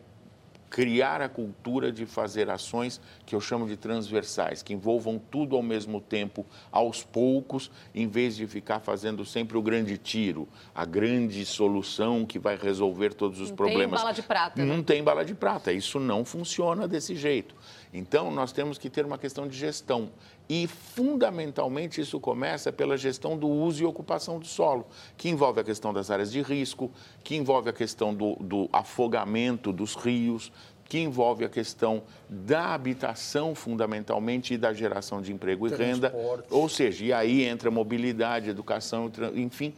criar 0.70 1.20
a 1.20 1.28
cultura 1.28 1.92
de 1.92 2.06
fazer 2.06 2.50
ações 2.50 3.00
que 3.24 3.34
eu 3.34 3.40
chamo 3.40 3.66
de 3.66 3.76
transversais, 3.76 4.62
que 4.62 4.72
envolvam 4.72 5.20
tudo 5.30 5.56
ao 5.56 5.62
mesmo 5.62 6.00
tempo, 6.00 6.44
aos 6.70 7.02
poucos, 7.02 7.70
em 7.94 8.08
vez 8.08 8.36
de 8.36 8.46
ficar 8.46 8.80
fazendo 8.80 9.24
sempre 9.24 9.56
o 9.56 9.62
grande 9.62 9.96
tiro, 9.96 10.48
a 10.74 10.84
grande 10.84 11.44
solução 11.44 12.24
que 12.26 12.38
vai 12.38 12.56
resolver 12.56 13.14
todos 13.14 13.40
os 13.40 13.50
não 13.50 13.56
problemas. 13.56 13.90
Não 13.90 13.96
tem 13.96 14.04
bala 14.04 14.12
de 14.12 14.22
prata. 14.22 14.64
Não 14.64 14.76
né? 14.78 14.82
tem 14.82 15.04
bala 15.04 15.24
de 15.24 15.34
prata. 15.34 15.72
Isso 15.72 16.00
não 16.00 16.24
funciona 16.24 16.88
desse 16.88 17.14
jeito. 17.14 17.54
Então, 17.96 18.28
nós 18.28 18.50
temos 18.50 18.76
que 18.76 18.90
ter 18.90 19.06
uma 19.06 19.16
questão 19.16 19.46
de 19.46 19.56
gestão. 19.56 20.10
E, 20.48 20.66
fundamentalmente, 20.66 22.00
isso 22.00 22.18
começa 22.18 22.72
pela 22.72 22.96
gestão 22.96 23.38
do 23.38 23.48
uso 23.48 23.84
e 23.84 23.86
ocupação 23.86 24.40
do 24.40 24.46
solo, 24.46 24.84
que 25.16 25.28
envolve 25.28 25.60
a 25.60 25.64
questão 25.64 25.92
das 25.92 26.10
áreas 26.10 26.32
de 26.32 26.42
risco, 26.42 26.90
que 27.22 27.36
envolve 27.36 27.70
a 27.70 27.72
questão 27.72 28.12
do, 28.12 28.34
do 28.40 28.68
afogamento 28.72 29.72
dos 29.72 29.94
rios, 29.94 30.50
que 30.86 30.98
envolve 30.98 31.44
a 31.44 31.48
questão 31.48 32.02
da 32.28 32.74
habitação, 32.74 33.54
fundamentalmente, 33.54 34.54
e 34.54 34.58
da 34.58 34.72
geração 34.72 35.22
de 35.22 35.32
emprego 35.32 35.68
e 35.68 35.70
renda. 35.70 36.12
Ou 36.50 36.68
seja, 36.68 37.04
e 37.04 37.12
aí 37.12 37.44
entra 37.44 37.70
mobilidade, 37.70 38.50
educação, 38.50 39.10
enfim. 39.36 39.72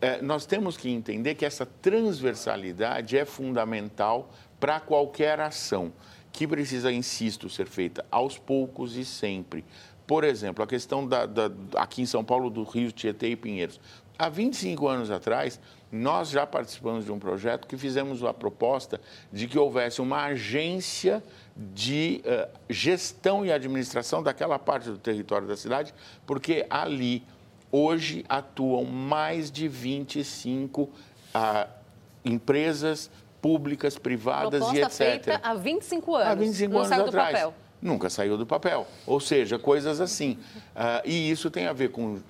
É, 0.00 0.22
nós 0.22 0.46
temos 0.46 0.76
que 0.76 0.88
entender 0.88 1.34
que 1.34 1.44
essa 1.44 1.66
transversalidade 1.66 3.16
é 3.16 3.26
fundamental 3.26 4.30
para 4.58 4.80
qualquer 4.80 5.38
ação 5.38 5.92
que 6.32 6.46
precisa, 6.46 6.90
insisto, 6.90 7.48
ser 7.48 7.66
feita 7.66 8.04
aos 8.10 8.38
poucos 8.38 8.96
e 8.96 9.04
sempre. 9.04 9.64
Por 10.06 10.24
exemplo, 10.24 10.64
a 10.64 10.66
questão 10.66 11.06
da, 11.06 11.26
da, 11.26 11.50
aqui 11.76 12.02
em 12.02 12.06
São 12.06 12.24
Paulo 12.24 12.50
do 12.50 12.64
Rio 12.64 12.90
Tietê 12.90 13.28
e 13.28 13.36
Pinheiros. 13.36 13.78
Há 14.18 14.28
25 14.28 14.88
anos 14.88 15.10
atrás, 15.10 15.60
nós 15.90 16.30
já 16.30 16.46
participamos 16.46 17.04
de 17.04 17.12
um 17.12 17.18
projeto 17.18 17.66
que 17.66 17.76
fizemos 17.76 18.22
a 18.24 18.32
proposta 18.32 19.00
de 19.32 19.46
que 19.46 19.58
houvesse 19.58 20.00
uma 20.00 20.24
agência 20.24 21.22
de 21.56 22.22
uh, 22.24 22.48
gestão 22.68 23.44
e 23.44 23.52
administração 23.52 24.22
daquela 24.22 24.58
parte 24.58 24.88
do 24.88 24.98
território 24.98 25.46
da 25.46 25.56
cidade, 25.56 25.94
porque 26.26 26.66
ali 26.70 27.24
hoje 27.70 28.24
atuam 28.28 28.84
mais 28.84 29.50
de 29.50 29.68
25 29.68 30.82
uh, 30.82 30.90
empresas 32.24 33.10
públicas, 33.42 33.98
privadas 33.98 34.60
Proposta 34.60 34.78
e 34.78 35.10
etc. 35.12 35.24
feita 35.24 35.40
há 35.42 35.54
25 35.54 36.14
anos. 36.14 36.28
Há 36.28 36.34
25 36.36 36.72
Não 36.72 36.78
anos 36.78 36.88
saiu 36.88 37.04
atrás. 37.06 37.28
do 37.28 37.32
papel. 37.32 37.54
Nunca 37.82 38.08
saiu 38.08 38.38
do 38.38 38.46
papel. 38.46 38.86
Ou 39.04 39.18
seja, 39.18 39.58
coisas 39.58 40.00
assim. 40.00 40.38
Uh, 40.74 41.02
e 41.04 41.30
isso 41.30 41.50
tem 41.50 41.66
a 41.66 41.72
ver 41.72 41.90
com 41.90 42.20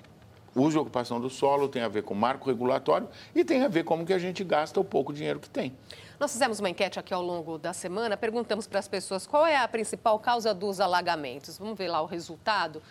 uso 0.55 0.77
e 0.77 0.79
ocupação 0.79 1.21
do 1.21 1.29
solo, 1.29 1.69
tem 1.69 1.83
a 1.83 1.87
ver 1.87 2.03
com 2.03 2.13
marco 2.13 2.49
regulatório 2.49 3.07
e 3.33 3.45
tem 3.45 3.63
a 3.63 3.67
ver 3.67 3.83
como 3.83 4.05
que 4.05 4.13
a 4.13 4.19
gente 4.19 4.43
gasta 4.43 4.79
o 4.79 4.83
pouco 4.83 5.13
dinheiro 5.13 5.39
que 5.39 5.49
tem. 5.49 5.75
Nós 6.19 6.31
fizemos 6.31 6.59
uma 6.59 6.69
enquete 6.69 6.99
aqui 6.99 7.13
ao 7.13 7.21
longo 7.21 7.57
da 7.57 7.73
semana, 7.73 8.15
perguntamos 8.15 8.65
para 8.65 8.79
as 8.79 8.87
pessoas 8.87 9.27
qual 9.27 9.45
é 9.45 9.57
a 9.57 9.67
principal 9.67 10.17
causa 10.19 10.53
dos 10.53 10.79
alagamentos. 10.79 11.57
Vamos 11.57 11.77
ver 11.77 11.89
lá 11.89 12.01
o 12.01 12.05
resultado. 12.05 12.81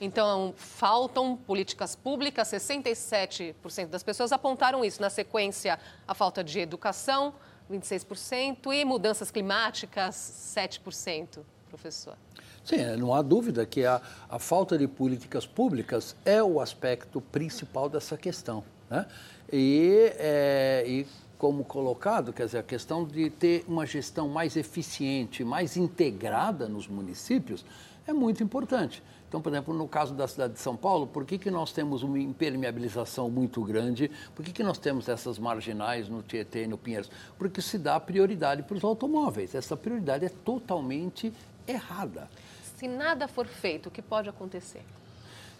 Então, 0.00 0.52
faltam 0.56 1.36
políticas 1.36 1.94
públicas, 1.94 2.48
67% 2.48 3.86
das 3.86 4.02
pessoas 4.02 4.32
apontaram 4.32 4.84
isso. 4.84 5.00
Na 5.00 5.08
sequência, 5.08 5.78
a 6.08 6.14
falta 6.14 6.42
de 6.42 6.58
educação, 6.58 7.32
26%, 7.72 8.72
e 8.72 8.84
mudanças 8.84 9.30
climáticas, 9.30 10.54
7%, 10.54 11.40
professor. 11.68 12.16
Sim, 12.64 12.76
é, 12.76 12.96
não 12.96 13.12
há 13.12 13.22
dúvida 13.22 13.66
que 13.66 13.84
a, 13.84 14.00
a 14.28 14.38
falta 14.38 14.78
de 14.78 14.86
políticas 14.86 15.46
públicas 15.46 16.14
é 16.24 16.42
o 16.42 16.60
aspecto 16.60 17.20
principal 17.20 17.88
dessa 17.88 18.16
questão. 18.16 18.62
Né? 18.88 19.06
E, 19.52 20.12
é, 20.16 20.84
e 20.86 21.06
como 21.38 21.64
colocado, 21.64 22.32
quer 22.32 22.46
dizer, 22.46 22.58
a 22.58 22.62
questão 22.62 23.04
de 23.04 23.28
ter 23.30 23.64
uma 23.66 23.84
gestão 23.84 24.28
mais 24.28 24.56
eficiente, 24.56 25.42
mais 25.42 25.76
integrada 25.76 26.68
nos 26.68 26.86
municípios 26.86 27.64
é 28.06 28.12
muito 28.12 28.44
importante. 28.44 29.02
Então, 29.32 29.40
por 29.40 29.50
exemplo, 29.50 29.72
no 29.72 29.88
caso 29.88 30.12
da 30.12 30.28
cidade 30.28 30.52
de 30.52 30.60
São 30.60 30.76
Paulo, 30.76 31.06
por 31.06 31.24
que, 31.24 31.38
que 31.38 31.50
nós 31.50 31.72
temos 31.72 32.02
uma 32.02 32.18
impermeabilização 32.18 33.30
muito 33.30 33.62
grande? 33.64 34.10
Por 34.34 34.44
que, 34.44 34.52
que 34.52 34.62
nós 34.62 34.76
temos 34.76 35.08
essas 35.08 35.38
marginais 35.38 36.06
no 36.06 36.22
Tietê 36.22 36.64
e 36.64 36.66
no 36.66 36.76
Pinheiros? 36.76 37.10
Porque 37.38 37.62
se 37.62 37.78
dá 37.78 37.98
prioridade 37.98 38.62
para 38.62 38.76
os 38.76 38.84
automóveis. 38.84 39.54
Essa 39.54 39.74
prioridade 39.74 40.26
é 40.26 40.28
totalmente 40.28 41.32
errada. 41.66 42.28
Se 42.76 42.86
nada 42.86 43.26
for 43.26 43.46
feito, 43.46 43.88
o 43.88 43.90
que 43.90 44.02
pode 44.02 44.28
acontecer? 44.28 44.82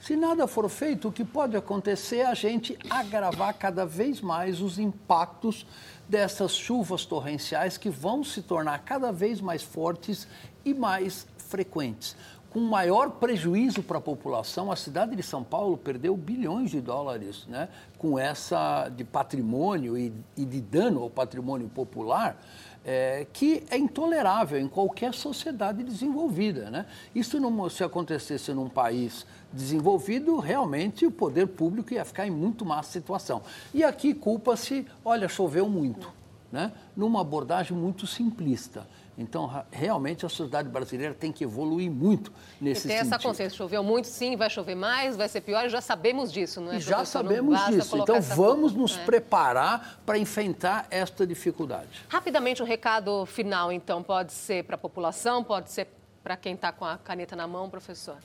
Se 0.02 0.16
nada 0.16 0.46
for 0.46 0.68
feito, 0.68 1.08
o 1.08 1.12
que 1.12 1.24
pode 1.24 1.56
acontecer 1.56 2.18
é 2.18 2.26
a 2.26 2.34
gente 2.34 2.78
agravar 2.90 3.54
cada 3.54 3.86
vez 3.86 4.20
mais 4.20 4.60
os 4.60 4.78
impactos 4.78 5.66
dessas 6.06 6.54
chuvas 6.54 7.06
torrenciais 7.06 7.78
que 7.78 7.88
vão 7.88 8.22
se 8.22 8.42
tornar 8.42 8.80
cada 8.80 9.10
vez 9.10 9.40
mais 9.40 9.62
fortes 9.62 10.28
e 10.62 10.74
mais 10.74 11.26
frequentes. 11.38 12.16
Com 12.52 12.60
maior 12.60 13.12
prejuízo 13.12 13.82
para 13.82 13.96
a 13.96 14.00
população, 14.00 14.70
a 14.70 14.76
cidade 14.76 15.16
de 15.16 15.22
São 15.22 15.42
Paulo 15.42 15.78
perdeu 15.78 16.14
bilhões 16.14 16.70
de 16.70 16.82
dólares 16.82 17.46
né, 17.48 17.68
com 17.96 18.18
essa 18.18 18.90
de 18.90 19.04
patrimônio 19.04 19.96
e, 19.96 20.12
e 20.36 20.44
de 20.44 20.60
dano 20.60 21.02
ao 21.02 21.08
patrimônio 21.08 21.66
popular 21.68 22.36
é, 22.84 23.26
que 23.32 23.64
é 23.70 23.76
intolerável 23.76 24.60
em 24.60 24.68
qualquer 24.68 25.14
sociedade 25.14 25.82
desenvolvida. 25.82 26.70
Né? 26.70 26.86
Isso 27.14 27.38
não, 27.38 27.68
se 27.68 27.84
acontecesse 27.84 28.52
num 28.52 28.68
país 28.68 29.24
desenvolvido, 29.52 30.38
realmente 30.38 31.06
o 31.06 31.10
poder 31.10 31.46
público 31.46 31.94
ia 31.94 32.04
ficar 32.04 32.26
em 32.26 32.30
muito 32.30 32.64
má 32.64 32.82
situação. 32.82 33.42
E 33.72 33.84
aqui 33.84 34.12
culpa-se, 34.12 34.86
olha, 35.04 35.28
choveu 35.28 35.68
muito, 35.68 36.12
né? 36.50 36.72
numa 36.96 37.20
abordagem 37.20 37.76
muito 37.76 38.06
simplista. 38.06 38.86
Então, 39.16 39.64
realmente, 39.70 40.24
a 40.24 40.28
sociedade 40.28 40.68
brasileira 40.68 41.14
tem 41.14 41.30
que 41.30 41.44
evoluir 41.44 41.90
muito 41.90 42.32
nesse 42.60 42.82
sentido. 42.82 42.90
E 42.90 42.94
tem 42.94 42.98
sentido. 42.98 43.14
essa 43.14 43.22
consciência, 43.22 43.56
choveu 43.56 43.84
muito, 43.84 44.06
sim, 44.08 44.36
vai 44.36 44.48
chover 44.48 44.74
mais, 44.74 45.16
vai 45.16 45.28
ser 45.28 45.42
pior, 45.42 45.68
já 45.68 45.80
sabemos 45.80 46.32
disso, 46.32 46.60
não 46.60 46.72
é, 46.72 46.80
Já 46.80 47.04
sabemos 47.04 47.58
disso, 47.66 47.98
então 47.98 48.20
vamos 48.20 48.72
nos 48.72 48.96
é. 48.96 49.04
preparar 49.04 50.00
para 50.06 50.16
enfrentar 50.16 50.86
esta 50.90 51.26
dificuldade. 51.26 51.88
Rapidamente, 52.08 52.62
um 52.62 52.66
recado 52.66 53.26
final, 53.26 53.70
então, 53.70 54.02
pode 54.02 54.32
ser 54.32 54.64
para 54.64 54.76
a 54.76 54.78
população, 54.78 55.44
pode 55.44 55.70
ser 55.70 55.88
para 56.22 56.36
quem 56.36 56.54
está 56.54 56.72
com 56.72 56.84
a 56.84 56.96
caneta 56.96 57.36
na 57.36 57.46
mão, 57.46 57.68
professor? 57.68 58.16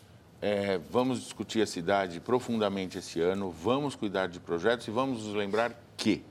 É, 0.42 0.78
vamos 0.92 1.20
discutir 1.22 1.62
a 1.62 1.68
cidade 1.68 2.20
profundamente 2.20 2.98
esse 2.98 3.20
ano, 3.20 3.50
vamos 3.50 3.96
cuidar 3.96 4.28
de 4.28 4.40
projetos 4.40 4.88
e 4.88 4.92
vamos 4.92 5.26
nos 5.26 5.34
lembrar 5.34 5.74
que 5.98 6.24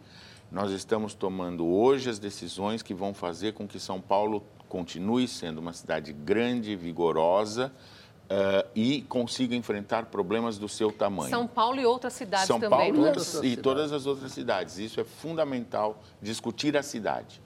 nós 0.50 0.70
estamos 0.70 1.14
tomando 1.14 1.66
hoje 1.66 2.08
as 2.08 2.18
decisões 2.18 2.82
que 2.82 2.94
vão 2.94 3.12
fazer 3.12 3.52
com 3.52 3.66
que 3.66 3.80
São 3.80 4.00
Paulo 4.00 4.42
continue 4.68 5.26
sendo 5.26 5.58
uma 5.58 5.72
cidade 5.72 6.12
grande, 6.12 6.76
vigorosa 6.76 7.72
uh, 8.26 8.68
e 8.74 9.02
consiga 9.02 9.54
enfrentar 9.54 10.06
problemas 10.06 10.58
do 10.58 10.68
seu 10.68 10.92
tamanho. 10.92 11.30
São 11.30 11.46
Paulo 11.46 11.80
e 11.80 11.86
outras 11.86 12.12
cidades 12.12 12.46
São 12.46 12.60
também. 12.60 12.92
São 12.92 13.12
Paulo 13.12 13.46
e, 13.46 13.52
e 13.52 13.56
todas 13.56 13.92
as 13.92 14.06
outras 14.06 14.32
cidades. 14.32 14.78
Isso 14.78 15.00
é 15.00 15.04
fundamental, 15.04 16.02
discutir 16.20 16.76
a 16.76 16.82
cidade. 16.82 17.40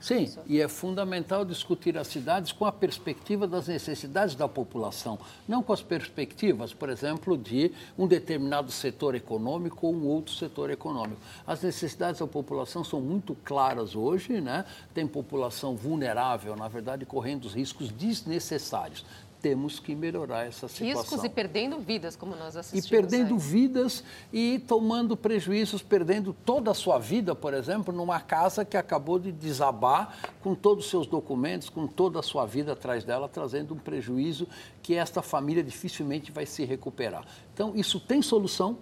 Sim, 0.00 0.30
e 0.46 0.60
é 0.60 0.68
fundamental 0.68 1.44
discutir 1.44 1.96
as 1.96 2.08
cidades 2.08 2.52
com 2.52 2.64
a 2.64 2.72
perspectiva 2.72 3.46
das 3.46 3.68
necessidades 3.68 4.34
da 4.34 4.48
população, 4.48 5.18
não 5.48 5.62
com 5.62 5.72
as 5.72 5.82
perspectivas, 5.82 6.74
por 6.74 6.88
exemplo, 6.88 7.36
de 7.36 7.72
um 7.98 8.06
determinado 8.06 8.70
setor 8.70 9.14
econômico 9.14 9.86
ou 9.86 9.94
um 9.94 10.06
outro 10.06 10.34
setor 10.34 10.70
econômico. 10.70 11.20
As 11.46 11.62
necessidades 11.62 12.20
da 12.20 12.26
população 12.26 12.84
são 12.84 13.00
muito 13.00 13.34
claras 13.44 13.94
hoje, 13.94 14.40
né? 14.40 14.64
Tem 14.92 15.06
população 15.06 15.76
vulnerável, 15.76 16.56
na 16.56 16.68
verdade, 16.68 17.06
correndo 17.06 17.44
os 17.44 17.54
riscos 17.54 17.90
desnecessários 17.90 19.04
temos 19.44 19.78
que 19.78 19.94
melhorar 19.94 20.46
essa 20.46 20.66
situação. 20.68 21.02
Riscos 21.02 21.22
e 21.22 21.28
perdendo 21.28 21.78
vidas, 21.78 22.16
como 22.16 22.34
nós 22.34 22.56
assistimos. 22.56 22.86
E 22.86 22.88
perdendo 22.88 23.34
aí. 23.34 23.38
vidas 23.38 24.02
e 24.32 24.58
tomando 24.66 25.14
prejuízos, 25.18 25.82
perdendo 25.82 26.34
toda 26.46 26.70
a 26.70 26.74
sua 26.74 26.98
vida, 26.98 27.34
por 27.34 27.52
exemplo, 27.52 27.94
numa 27.94 28.18
casa 28.20 28.64
que 28.64 28.74
acabou 28.74 29.18
de 29.18 29.30
desabar 29.30 30.32
com 30.40 30.54
todos 30.54 30.86
os 30.86 30.90
seus 30.90 31.06
documentos, 31.06 31.68
com 31.68 31.86
toda 31.86 32.20
a 32.20 32.22
sua 32.22 32.46
vida 32.46 32.72
atrás 32.72 33.04
dela, 33.04 33.28
trazendo 33.28 33.74
um 33.74 33.78
prejuízo 33.78 34.48
que 34.82 34.94
esta 34.94 35.20
família 35.20 35.62
dificilmente 35.62 36.32
vai 36.32 36.46
se 36.46 36.64
recuperar. 36.64 37.26
Então, 37.52 37.76
isso 37.76 38.00
tem 38.00 38.22
solução, 38.22 38.78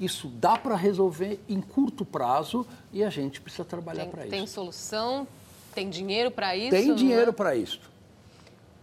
isso 0.00 0.26
dá 0.26 0.58
para 0.58 0.74
resolver 0.74 1.38
em 1.48 1.60
curto 1.60 2.04
prazo 2.04 2.66
e 2.92 3.04
a 3.04 3.10
gente 3.10 3.40
precisa 3.40 3.64
trabalhar 3.64 4.06
para 4.06 4.22
isso. 4.22 4.30
Tem 4.30 4.44
solução, 4.44 5.24
tem 5.72 5.88
dinheiro 5.88 6.32
para 6.32 6.56
isso? 6.56 6.70
Tem 6.70 6.92
dinheiro 6.96 7.30
é? 7.30 7.32
para 7.32 7.54
isso. 7.54 7.89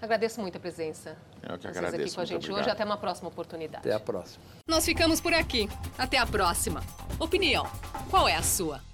Agradeço 0.01 0.39
muito 0.41 0.57
a 0.57 0.59
presença. 0.59 1.17
Eu 1.41 1.57
que 1.57 1.67
agradeço. 1.67 2.03
aqui 2.03 2.15
com 2.15 2.21
a 2.21 2.25
gente 2.25 2.37
obrigado. 2.43 2.61
hoje. 2.61 2.69
Até 2.69 2.85
uma 2.85 2.97
próxima 2.97 3.29
oportunidade. 3.29 3.79
Até 3.87 3.93
a 3.93 3.99
próxima. 3.99 4.43
Nós 4.67 4.85
ficamos 4.85 5.19
por 5.19 5.33
aqui. 5.33 5.67
Até 5.97 6.17
a 6.17 6.25
próxima. 6.25 6.83
Opinião: 7.19 7.65
qual 8.09 8.27
é 8.27 8.35
a 8.35 8.43
sua? 8.43 8.81